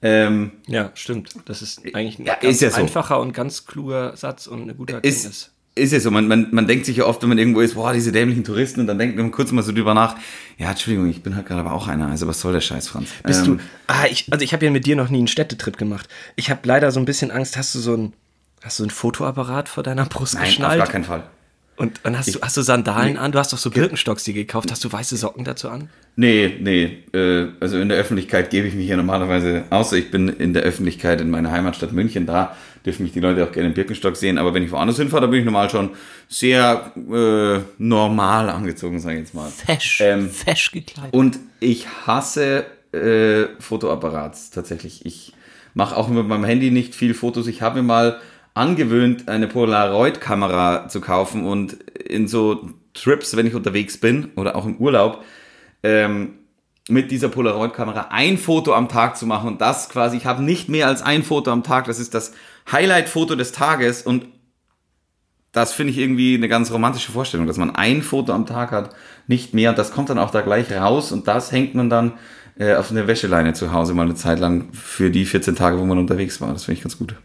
Ähm, 0.01 0.51
Ja, 0.67 0.91
stimmt. 0.95 1.31
Das 1.45 1.61
ist 1.61 1.81
eigentlich 1.93 2.19
ein 2.19 2.25
Ja, 2.25 2.35
ganz 2.35 2.55
ist 2.55 2.61
ja 2.61 2.69
so. 2.71 2.77
einfacher 2.81 3.19
und 3.19 3.33
ganz 3.33 3.65
kluger 3.65 4.15
Satz 4.15 4.47
und 4.47 4.61
eine 4.61 4.73
gute 4.75 4.93
ist, 4.93 5.03
Erkenntnis. 5.05 5.51
ist 5.75 5.91
ja 5.93 5.99
so, 5.99 6.09
man, 6.11 6.27
man, 6.27 6.47
man 6.51 6.67
denkt 6.67 6.85
sich 6.85 6.97
ja 6.97 7.05
oft, 7.05 7.21
wenn 7.21 7.29
man 7.29 7.37
irgendwo 7.37 7.59
ist, 7.61 7.75
boah, 7.75 7.91
diese 7.93 8.11
dämlichen 8.13 8.43
Touristen, 8.45 8.79
und 8.81 8.87
dann 8.87 8.97
denkt 8.97 9.17
man 9.17 9.31
kurz 9.31 9.51
mal 9.51 9.61
so 9.61 9.71
drüber 9.73 9.93
nach, 9.93 10.15
ja, 10.57 10.69
Entschuldigung, 10.71 11.09
ich 11.09 11.21
bin 11.21 11.35
halt 11.35 11.45
gerade 11.47 11.59
aber 11.61 11.73
auch 11.73 11.87
einer, 11.87 12.07
also 12.07 12.27
was 12.27 12.39
soll 12.39 12.53
der 12.53 12.61
Scheiß, 12.61 12.87
Franz? 12.87 13.09
Bist 13.23 13.45
Ähm, 13.47 13.57
du. 13.57 13.63
Ah, 13.87 14.05
ich, 14.09 14.25
also 14.31 14.43
ich 14.43 14.53
habe 14.53 14.63
ja 14.65 14.71
mit 14.71 14.85
dir 14.85 14.95
noch 14.95 15.09
nie 15.09 15.17
einen 15.19 15.27
Städtetrip 15.27 15.77
gemacht. 15.77 16.07
Ich 16.37 16.49
habe 16.49 16.61
leider 16.63 16.91
so 16.91 16.99
ein 16.99 17.05
bisschen 17.05 17.31
Angst, 17.31 17.57
hast 17.57 17.75
du 17.75 17.79
so 17.79 17.95
ein. 17.95 18.13
Hast 18.61 18.77
du 18.79 18.83
ein 18.83 18.89
Fotoapparat 18.89 19.69
vor 19.69 19.83
deiner 19.83 20.05
Brust 20.05 20.33
Nein, 20.33 20.43
auf 20.43 20.47
geschnallt? 20.49 20.79
gar 20.79 20.87
keinen 20.87 21.05
Fall. 21.05 21.23
Und, 21.79 22.03
und 22.03 22.17
hast, 22.17 22.35
du, 22.35 22.41
hast 22.41 22.57
du 22.57 22.61
Sandalen 22.61 23.15
an? 23.15 23.31
Du 23.31 23.39
hast 23.39 23.53
doch 23.53 23.57
so 23.57 23.71
Birkenstocks 23.71 24.25
dir 24.25 24.33
gekauft. 24.33 24.69
Hast 24.69 24.83
du 24.83 24.91
weiße 24.91 25.15
Socken 25.15 25.45
dazu 25.45 25.69
an? 25.69 25.87
Nee, 26.17 26.57
nee, 26.59 26.97
äh, 27.13 27.47
also 27.61 27.79
in 27.79 27.87
der 27.87 27.97
Öffentlichkeit 27.97 28.49
gebe 28.49 28.67
ich 28.67 28.73
mich 28.73 28.89
ja 28.89 28.97
normalerweise, 28.97 29.63
außer 29.69 29.95
ich 29.95 30.11
bin 30.11 30.27
in 30.27 30.53
der 30.53 30.63
Öffentlichkeit 30.63 31.21
in 31.21 31.29
meiner 31.29 31.51
Heimatstadt 31.51 31.93
München, 31.93 32.25
da 32.25 32.57
dürfen 32.85 33.03
mich 33.03 33.13
die 33.13 33.21
Leute 33.21 33.45
auch 33.45 33.53
gerne 33.53 33.69
im 33.69 33.73
Birkenstock 33.73 34.17
sehen, 34.17 34.37
aber 34.37 34.53
wenn 34.53 34.61
ich 34.61 34.71
woanders 34.71 34.97
hinfahre, 34.97 35.21
da 35.21 35.27
bin 35.27 35.39
ich 35.39 35.45
normal 35.45 35.69
schon 35.69 35.91
sehr 36.27 36.91
äh, 36.97 37.59
normal 37.77 38.49
angezogen, 38.49 38.99
sage 38.99 39.15
ich 39.15 39.21
jetzt 39.21 39.33
mal. 39.33 39.49
Fesch. 39.49 40.01
Ähm, 40.01 40.29
fesch 40.29 40.71
gekleidet. 40.71 41.13
Und 41.13 41.39
ich 41.61 41.87
hasse 42.05 42.65
äh, 42.91 43.45
Fotoapparats 43.59 44.51
tatsächlich. 44.51 45.05
Ich 45.05 45.31
mache 45.73 45.95
auch 45.95 46.09
mit 46.09 46.27
meinem 46.27 46.43
Handy 46.43 46.71
nicht 46.71 46.93
viel 46.93 47.13
Fotos. 47.13 47.47
Ich 47.47 47.61
habe 47.61 47.81
mir 47.81 47.87
mal 47.87 48.19
angewöhnt, 48.53 49.29
eine 49.29 49.47
Polaroid-Kamera 49.47 50.87
zu 50.87 51.01
kaufen 51.01 51.45
und 51.45 51.73
in 51.73 52.27
so 52.27 52.69
Trips, 52.93 53.35
wenn 53.35 53.47
ich 53.47 53.55
unterwegs 53.55 53.97
bin 53.99 54.31
oder 54.35 54.55
auch 54.55 54.65
im 54.65 54.77
Urlaub, 54.77 55.23
ähm, 55.83 56.35
mit 56.89 57.11
dieser 57.11 57.29
Polaroid-Kamera 57.29 58.07
ein 58.09 58.37
Foto 58.37 58.73
am 58.73 58.89
Tag 58.89 59.15
zu 59.15 59.25
machen 59.25 59.47
und 59.47 59.61
das 59.61 59.89
quasi, 59.89 60.17
ich 60.17 60.25
habe 60.25 60.43
nicht 60.43 60.69
mehr 60.69 60.87
als 60.87 61.01
ein 61.01 61.23
Foto 61.23 61.51
am 61.51 61.63
Tag, 61.63 61.85
das 61.85 61.99
ist 61.99 62.13
das 62.13 62.33
Highlight-Foto 62.71 63.35
des 63.35 63.51
Tages 63.51 64.01
und 64.01 64.25
das 65.51 65.73
finde 65.73 65.91
ich 65.91 65.97
irgendwie 65.97 66.35
eine 66.35 66.47
ganz 66.47 66.71
romantische 66.71 67.11
Vorstellung, 67.11 67.47
dass 67.47 67.57
man 67.57 67.75
ein 67.75 68.01
Foto 68.01 68.33
am 68.33 68.45
Tag 68.45 68.71
hat, 68.71 68.95
nicht 69.27 69.53
mehr. 69.53 69.71
Und 69.71 69.79
das 69.79 69.91
kommt 69.91 70.09
dann 70.09 70.19
auch 70.19 70.29
da 70.29 70.41
gleich 70.41 70.71
raus 70.71 71.11
und 71.11 71.27
das 71.27 71.51
hängt 71.51 71.73
man 71.73 71.89
dann 71.89 72.13
äh, 72.59 72.75
auf 72.75 72.91
eine 72.91 73.07
Wäscheleine 73.07 73.53
zu 73.53 73.73
Hause 73.73 73.93
mal 73.93 74.03
eine 74.03 74.15
Zeit 74.15 74.39
lang 74.39 74.71
für 74.73 75.09
die 75.09 75.25
14 75.25 75.55
Tage, 75.55 75.79
wo 75.79 75.85
man 75.85 75.97
unterwegs 75.97 76.39
war. 76.39 76.53
Das 76.53 76.65
finde 76.65 76.77
ich 76.77 76.83
ganz 76.83 76.99
gut. 76.99 77.15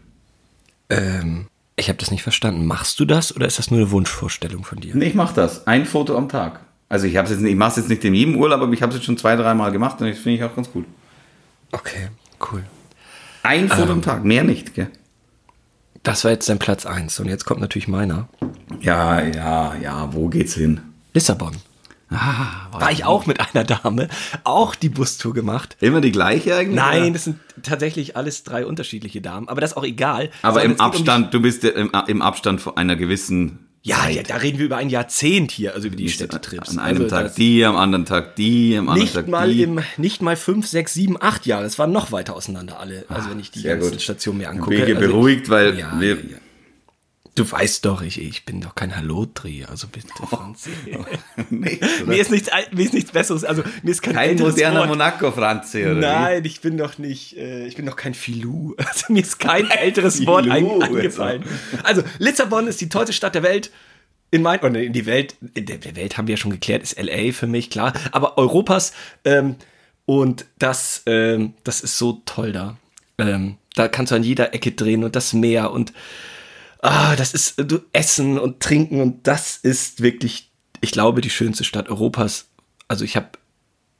Ähm, 0.89 1.47
ich 1.75 1.89
habe 1.89 1.97
das 1.97 2.11
nicht 2.11 2.23
verstanden. 2.23 2.65
Machst 2.65 2.99
du 2.99 3.05
das 3.05 3.35
oder 3.35 3.47
ist 3.47 3.59
das 3.59 3.69
nur 3.71 3.79
eine 3.81 3.91
Wunschvorstellung 3.91 4.63
von 4.63 4.79
dir? 4.79 4.95
Nee, 4.95 5.05
ich 5.07 5.15
mache 5.15 5.35
das. 5.35 5.67
Ein 5.67 5.85
Foto 5.85 6.17
am 6.17 6.29
Tag. 6.29 6.61
Also 6.87 7.07
ich 7.07 7.17
habe 7.17 7.27
jetzt, 7.29 7.41
nicht- 7.41 7.51
ich 7.51 7.57
mache 7.57 7.71
es 7.71 7.75
jetzt 7.77 7.89
nicht 7.89 8.03
in 8.05 8.13
jedem 8.13 8.35
Urlaub, 8.37 8.61
aber 8.61 8.71
ich 8.73 8.81
habe 8.81 8.91
es 8.91 8.97
jetzt 8.97 9.05
schon 9.05 9.17
zwei, 9.17 9.35
dreimal 9.35 9.71
gemacht 9.71 9.99
und 10.01 10.07
das 10.07 10.17
finde 10.17 10.37
ich 10.37 10.43
auch 10.43 10.55
ganz 10.55 10.71
gut. 10.71 10.85
Okay, 11.71 12.09
cool. 12.51 12.63
Ein 13.43 13.67
Foto 13.69 13.91
am 13.91 14.01
Tag, 14.01 14.23
mehr 14.23 14.43
nicht, 14.43 14.73
gell? 14.73 14.89
Das 16.03 16.23
war 16.23 16.31
jetzt 16.31 16.47
dein 16.49 16.59
Platz 16.59 16.85
1 16.85 17.19
und 17.19 17.27
jetzt 17.27 17.45
kommt 17.45 17.61
natürlich 17.61 17.87
meiner. 17.87 18.27
Ja, 18.79 19.21
ja, 19.23 19.75
ja, 19.75 20.13
wo 20.13 20.27
geht's 20.29 20.53
hin? 20.53 20.79
Lissabon. 21.13 21.55
Ah, 22.15 22.67
War 22.71 22.91
ich 22.91 23.05
auch 23.05 23.25
mit 23.25 23.39
einer 23.39 23.63
Dame, 23.63 24.07
auch 24.43 24.75
die 24.75 24.89
Bustour 24.89 25.33
gemacht. 25.33 25.77
Immer 25.81 26.01
die 26.01 26.11
gleiche 26.11 26.55
eigentlich? 26.55 26.75
Nein, 26.75 27.03
oder? 27.03 27.11
das 27.11 27.23
sind 27.25 27.39
tatsächlich 27.63 28.15
alles 28.15 28.43
drei 28.43 28.65
unterschiedliche 28.65 29.21
Damen, 29.21 29.47
aber 29.49 29.61
das 29.61 29.71
ist 29.71 29.77
auch 29.77 29.83
egal. 29.83 30.29
aber 30.41 30.63
im 30.63 30.71
geht 30.71 30.79
um 30.79 30.85
Abstand, 30.85 31.33
du 31.33 31.41
bist 31.41 31.63
ja 31.63 31.71
im, 31.71 31.91
im 32.07 32.21
Abstand 32.21 32.61
von 32.61 32.77
einer 32.77 32.95
gewissen 32.95 33.59
Ja, 33.83 34.09
ja, 34.09 34.23
da 34.23 34.37
reden 34.37 34.57
wir 34.57 34.65
über 34.65 34.77
ein 34.77 34.89
Jahrzehnt 34.89 35.51
hier, 35.51 35.73
also 35.75 35.87
über 35.87 35.95
die 35.95 36.09
Städtetrips. 36.09 36.69
An 36.71 36.79
einem 36.79 37.03
also 37.03 37.15
Tag 37.15 37.35
die, 37.35 37.63
am 37.63 37.75
anderen 37.75 38.05
Tag 38.05 38.35
die, 38.35 38.75
am 38.77 38.89
anderen 38.89 39.03
Nicht 39.03 39.13
Tag 39.13 39.27
mal 39.27 39.51
die. 39.53 39.63
im, 39.63 39.79
nicht 39.97 40.21
mal 40.21 40.35
fünf, 40.35 40.67
sechs, 40.67 40.93
sieben, 40.93 41.21
acht 41.21 41.45
Jahre. 41.45 41.65
Es 41.65 41.77
waren 41.77 41.91
noch 41.91 42.11
weiter 42.11 42.35
auseinander 42.35 42.79
alle. 42.79 43.05
Also 43.09 43.29
wenn 43.29 43.39
ich 43.39 43.51
die 43.51 43.59
sehr 43.59 43.75
ganzen 43.75 43.91
gut. 43.91 44.01
Stationen 44.01 44.39
mir 44.39 44.49
angucke. 44.49 44.75
bin 44.75 44.87
ich 44.87 44.95
also, 44.95 45.07
beruhigt, 45.07 45.49
weil 45.49 45.77
ja, 45.77 45.99
wir, 45.99 46.15
ja. 46.15 46.37
Du 47.35 47.51
weißt 47.51 47.83
doch, 47.83 48.01
ich, 48.01 48.21
ich 48.21 48.45
bin 48.45 48.61
doch 48.61 48.75
kein 48.75 48.95
Hallotri, 48.95 49.65
also 49.69 49.87
bitte, 49.87 50.07
Franzi. 50.29 50.69
Nee, 51.49 51.79
mir, 52.05 52.15
ist 52.15 52.31
nichts, 52.31 52.49
mir 52.71 52.85
ist 52.85 52.93
nichts 52.93 53.11
Besseres, 53.11 53.43
also 53.43 53.61
mir 53.83 53.91
ist 53.91 54.01
kein, 54.01 54.15
kein 54.15 54.37
moderner 54.37 54.79
Wort. 54.79 54.89
Monaco, 54.89 55.31
Franzi, 55.33 55.83
oder 55.83 55.95
Nein, 55.95 56.45
ich 56.45 56.61
bin 56.61 56.77
doch 56.77 56.97
nicht, 56.97 57.35
äh, 57.35 57.67
ich 57.67 57.75
bin 57.75 57.85
doch 57.85 57.97
kein 57.97 58.13
Filou. 58.13 58.73
Also 58.85 59.11
mir 59.11 59.21
ist 59.21 59.37
kein 59.39 59.69
älteres 59.69 60.25
Wort 60.25 60.47
ein, 60.49 60.65
Filou, 60.65 60.81
eingefallen. 60.81 61.43
Also 61.83 62.03
Lissabon 62.19 62.67
ist 62.67 62.79
die 62.79 62.87
tollste 62.87 63.11
Stadt 63.11 63.35
der 63.35 63.43
Welt. 63.43 63.69
In 64.31 64.41
mein, 64.41 64.59
oder 64.61 64.81
in 64.81 64.93
die 64.93 65.05
Welt, 65.05 65.35
in 65.55 65.65
der, 65.65 65.77
der 65.77 65.97
Welt 65.97 66.17
haben 66.17 66.27
wir 66.27 66.35
ja 66.35 66.37
schon 66.37 66.51
geklärt, 66.51 66.83
ist 66.83 66.97
LA 66.97 67.33
für 67.33 67.47
mich, 67.47 67.69
klar. 67.69 67.91
Aber 68.11 68.37
Europas, 68.37 68.93
ähm, 69.25 69.57
und 70.05 70.45
das, 70.57 71.03
ähm, 71.05 71.53
das 71.65 71.81
ist 71.81 71.97
so 71.97 72.21
toll 72.25 72.53
da. 72.53 72.77
Ähm, 73.17 73.57
da 73.75 73.89
kannst 73.89 74.11
du 74.11 74.15
an 74.15 74.23
jeder 74.23 74.53
Ecke 74.53 74.71
drehen 74.71 75.03
und 75.03 75.17
das 75.17 75.33
Meer 75.33 75.71
und 75.71 75.91
ah, 76.81 77.15
das 77.15 77.33
ist 77.33 77.59
äh, 77.59 77.65
du 77.65 77.79
Essen 77.93 78.39
und 78.39 78.59
Trinken 78.59 79.01
und 79.01 79.27
das 79.27 79.57
ist 79.57 80.01
wirklich, 80.01 80.51
ich 80.81 80.91
glaube, 80.91 81.21
die 81.21 81.29
schönste 81.29 81.63
Stadt 81.63 81.89
Europas. 81.89 82.49
Also 82.87 83.05
ich 83.05 83.15
habe 83.15 83.29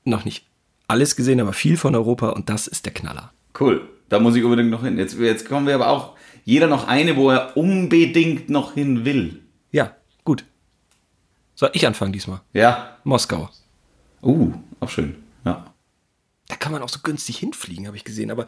noch 0.04 0.26
nicht 0.26 0.46
alles 0.88 1.16
gesehen, 1.16 1.42
aber 1.42 1.54
viel 1.54 1.78
von 1.78 1.96
Europa 1.96 2.30
und 2.30 2.50
das 2.50 2.68
ist 2.68 2.86
der 2.86 2.94
Knaller. 2.94 3.34
Cool, 3.60 3.88
da 4.10 4.20
muss 4.20 4.36
ich 4.36 4.44
unbedingt 4.44 4.70
noch 4.70 4.84
hin. 4.84 4.98
Jetzt, 4.98 5.18
jetzt 5.18 5.48
kommen 5.48 5.68
wir 5.68 5.76
aber 5.76 5.90
auch, 5.90 6.16
jeder 6.44 6.68
noch 6.68 6.88
eine, 6.88 7.16
wo 7.16 7.32
er 7.32 7.58
unbedingt 7.58 8.50
noch 8.50 8.74
hin 8.76 9.04
will. 9.04 9.42
Ja, 9.72 9.96
gut. 10.24 10.46
Soll 11.56 11.72
ich 11.74 11.88
anfangen 11.88 12.14
diesmal? 12.14 12.42
Ja, 12.54 12.98
Moskau. 13.04 13.50
uh, 14.22 14.54
auch 14.80 14.90
schön, 14.90 15.16
ja. 15.44 15.66
Da 16.48 16.56
kann 16.56 16.72
man 16.72 16.84
auch 16.84 16.90
so 16.90 17.00
günstig 17.02 17.38
hinfliegen, 17.38 17.88
habe 17.88 17.98
ich 17.98 18.04
gesehen, 18.04 18.30
aber 18.30 18.46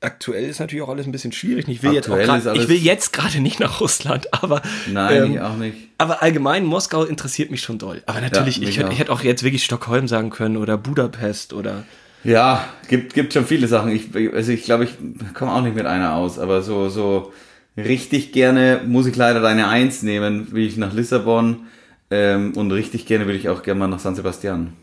aktuell 0.00 0.44
ist 0.48 0.60
natürlich 0.60 0.82
auch 0.82 0.88
alles 0.88 1.06
ein 1.06 1.12
bisschen 1.12 1.32
schwierig. 1.32 1.68
Ich 1.68 1.82
will, 1.82 1.92
jetzt, 1.92 2.06
Aktuell 2.08 2.26
grad, 2.26 2.38
ist 2.40 2.46
alles- 2.46 2.62
ich 2.64 2.68
will 2.68 2.76
jetzt 2.78 3.12
gerade 3.12 3.40
nicht 3.40 3.60
nach 3.60 3.80
Russland, 3.80 4.32
aber 4.42 4.62
Nein, 4.90 5.24
ähm, 5.24 5.32
ich 5.34 5.40
auch 5.40 5.56
nicht. 5.56 5.76
Aber 5.98 6.22
allgemein, 6.22 6.64
Moskau 6.64 7.04
interessiert 7.04 7.50
mich 7.50 7.60
schon 7.62 7.78
doll. 7.78 8.02
Aber 8.06 8.20
natürlich, 8.20 8.56
Ja, 8.58 8.68
ich, 8.68 8.78
hätte- 8.78 8.88
auch. 8.88 8.92
ich 8.92 8.98
hätte 8.98 9.12
auch 9.12 9.22
jetzt 9.22 9.42
wirklich 9.42 9.64
Stockholm 9.64 10.08
sagen 10.08 10.30
können 10.30 10.56
oder 10.56 10.76
Budapest 10.78 11.52
oder. 11.52 11.84
Ja, 12.24 12.64
gibt, 12.88 13.14
gibt 13.14 13.32
schon 13.32 13.46
viele 13.46 13.66
Sachen. 13.66 13.90
Ich, 13.90 14.08
also 14.34 14.52
ich 14.52 14.64
glaube, 14.64 14.84
ich 14.84 14.90
komme 15.34 15.52
auch 15.52 15.62
nicht 15.62 15.74
mit 15.76 15.86
einer 15.86 16.14
aus, 16.14 16.38
aber 16.38 16.60
so, 16.62 16.88
so 16.90 17.32
richtig 17.76 18.32
gerne 18.32 18.82
muss 18.86 19.06
ich 19.06 19.16
leider 19.16 19.40
deine 19.40 19.68
Eins 19.68 20.02
nehmen, 20.02 20.52
will 20.52 20.66
ich 20.66 20.76
nach 20.76 20.92
Lissabon 20.92 21.66
ähm, 22.10 22.52
und 22.56 22.72
richtig 22.72 23.06
gerne 23.06 23.26
will 23.26 23.36
ich 23.36 23.48
auch 23.48 23.62
gerne 23.62 23.80
mal 23.80 23.86
nach 23.86 24.00
San 24.00 24.14
Sebastian. 24.16 24.74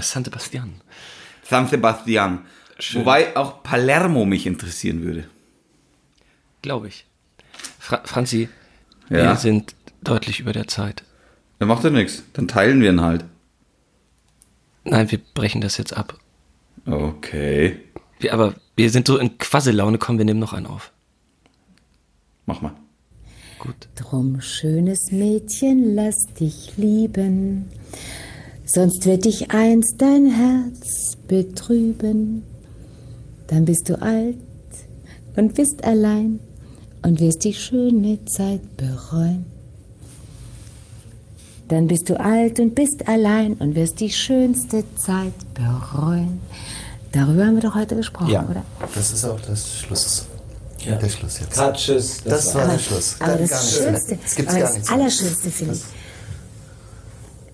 San 0.00 0.24
Sebastian. 0.24 0.74
San 1.42 1.66
Sebastian. 1.66 2.40
Wobei 2.92 3.36
auch 3.36 3.62
Palermo 3.62 4.24
mich 4.24 4.46
interessieren 4.46 5.02
würde. 5.02 5.24
Glaube 6.62 6.88
ich. 6.88 7.06
Fra 7.78 8.00
Franzi, 8.04 8.48
Ja. 9.08 9.16
wir 9.30 9.36
sind 9.36 9.74
deutlich 10.02 10.40
über 10.40 10.52
der 10.52 10.68
Zeit. 10.68 11.02
Dann 11.58 11.68
macht 11.68 11.82
ja 11.84 11.90
nichts. 11.90 12.22
Dann 12.34 12.46
teilen 12.46 12.80
wir 12.80 12.90
ihn 12.90 13.00
halt. 13.00 13.24
Nein, 14.84 15.10
wir 15.10 15.18
brechen 15.34 15.60
das 15.60 15.76
jetzt 15.76 15.96
ab. 15.96 16.18
Okay. 16.86 17.80
Wir, 18.20 18.32
aber 18.32 18.54
wir 18.76 18.90
sind 18.90 19.06
so 19.06 19.18
in 19.18 19.38
Quassellaune, 19.38 19.98
komm, 19.98 20.18
wir 20.18 20.24
nehmen 20.24 20.40
noch 20.40 20.52
einen 20.52 20.66
auf. 20.66 20.92
Mach 22.46 22.60
mal. 22.60 22.74
Gut. 23.58 23.88
Drum, 23.96 24.40
schönes 24.40 25.10
Mädchen, 25.10 25.94
lass 25.96 26.26
dich 26.34 26.76
lieben, 26.76 27.68
sonst 28.64 29.04
wird 29.04 29.24
dich 29.24 29.50
einst 29.50 30.00
dein 30.00 30.30
Herz 30.30 31.16
betrüben. 31.26 32.44
Dann 33.48 33.64
bist 33.64 33.88
du 33.88 34.00
alt 34.00 34.36
und 35.36 35.54
bist 35.54 35.84
allein 35.84 36.38
und 37.02 37.20
wirst 37.20 37.44
die 37.44 37.54
schöne 37.54 38.24
Zeit 38.26 38.76
bereuen. 38.76 39.46
Dann 41.68 41.86
bist 41.86 42.08
du 42.08 42.18
alt 42.18 42.60
und 42.60 42.74
bist 42.74 43.06
allein 43.08 43.54
und 43.54 43.74
wirst 43.74 44.00
die 44.00 44.10
schönste 44.10 44.84
Zeit 44.96 45.32
bereuen. 45.54 46.40
Darüber 47.12 47.46
haben 47.46 47.54
wir 47.56 47.62
doch 47.62 47.74
heute 47.74 47.96
gesprochen, 47.96 48.30
Ja, 48.30 48.46
oder? 48.48 48.62
das 48.94 49.12
ist 49.12 49.24
auch 49.24 49.40
das 49.40 49.78
Schluss. 49.80 50.26
Der 50.84 51.08
Schluss 51.10 51.40
jetzt. 51.40 51.60
Tschüss. 51.74 52.22
Das 52.24 52.54
war 52.54 52.66
der 52.68 52.78
Schluss. 52.78 53.16
Aber 53.18 53.36
das 53.36 53.50
gar 53.50 53.60
nichts 53.60 53.76
Schönste, 53.76 54.18
das 54.22 54.38
mehr. 54.54 54.92
Allerschönste 54.92 55.50
finde 55.50 55.74
ich, 55.74 55.82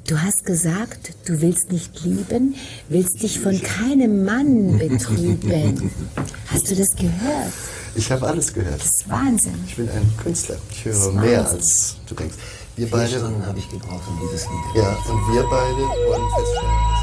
du 0.07 0.21
hast 0.21 0.45
gesagt, 0.45 1.13
du 1.27 1.41
willst 1.41 1.73
nicht 1.73 2.05
lieben, 2.05 2.55
willst 2.89 3.23
dich 3.23 3.41
von 3.41 3.61
keinem 3.63 4.25
Mann 4.25 4.79
betrüben. 4.79 5.91
Hast 6.49 6.71
du 6.71 6.77
das 6.77 6.95
gehört? 6.97 7.53
Ich 7.95 8.11
habe 8.11 8.27
alles 8.27 8.53
gehört. 8.53 8.81
Das 8.81 8.87
ist 9.01 9.09
Wahnsinn. 9.09 9.55
Ich 9.67 9.77
bin 9.77 9.89
ein 9.89 10.13
Künstler. 10.23 10.57
Ich 10.71 10.85
höre 10.85 11.13
mehr 11.13 11.41
Wahnsinn. 11.41 11.57
als 11.59 11.97
du 12.09 12.15
denkst. 12.15 12.37
Wir 12.77 12.89
Vier 12.89 12.97
beide, 12.97 13.19
Stunden 13.19 13.47
habe 13.47 13.59
ich 13.59 13.69
gebraucht, 13.69 14.03
um 14.09 14.19
dieses 14.29 14.47
Lied. 14.47 14.83
ja, 14.83 14.91
und 15.09 15.33
wir 15.35 15.43
beide 15.45 15.83
wollen 16.09 16.29
feststellen. 16.37 16.94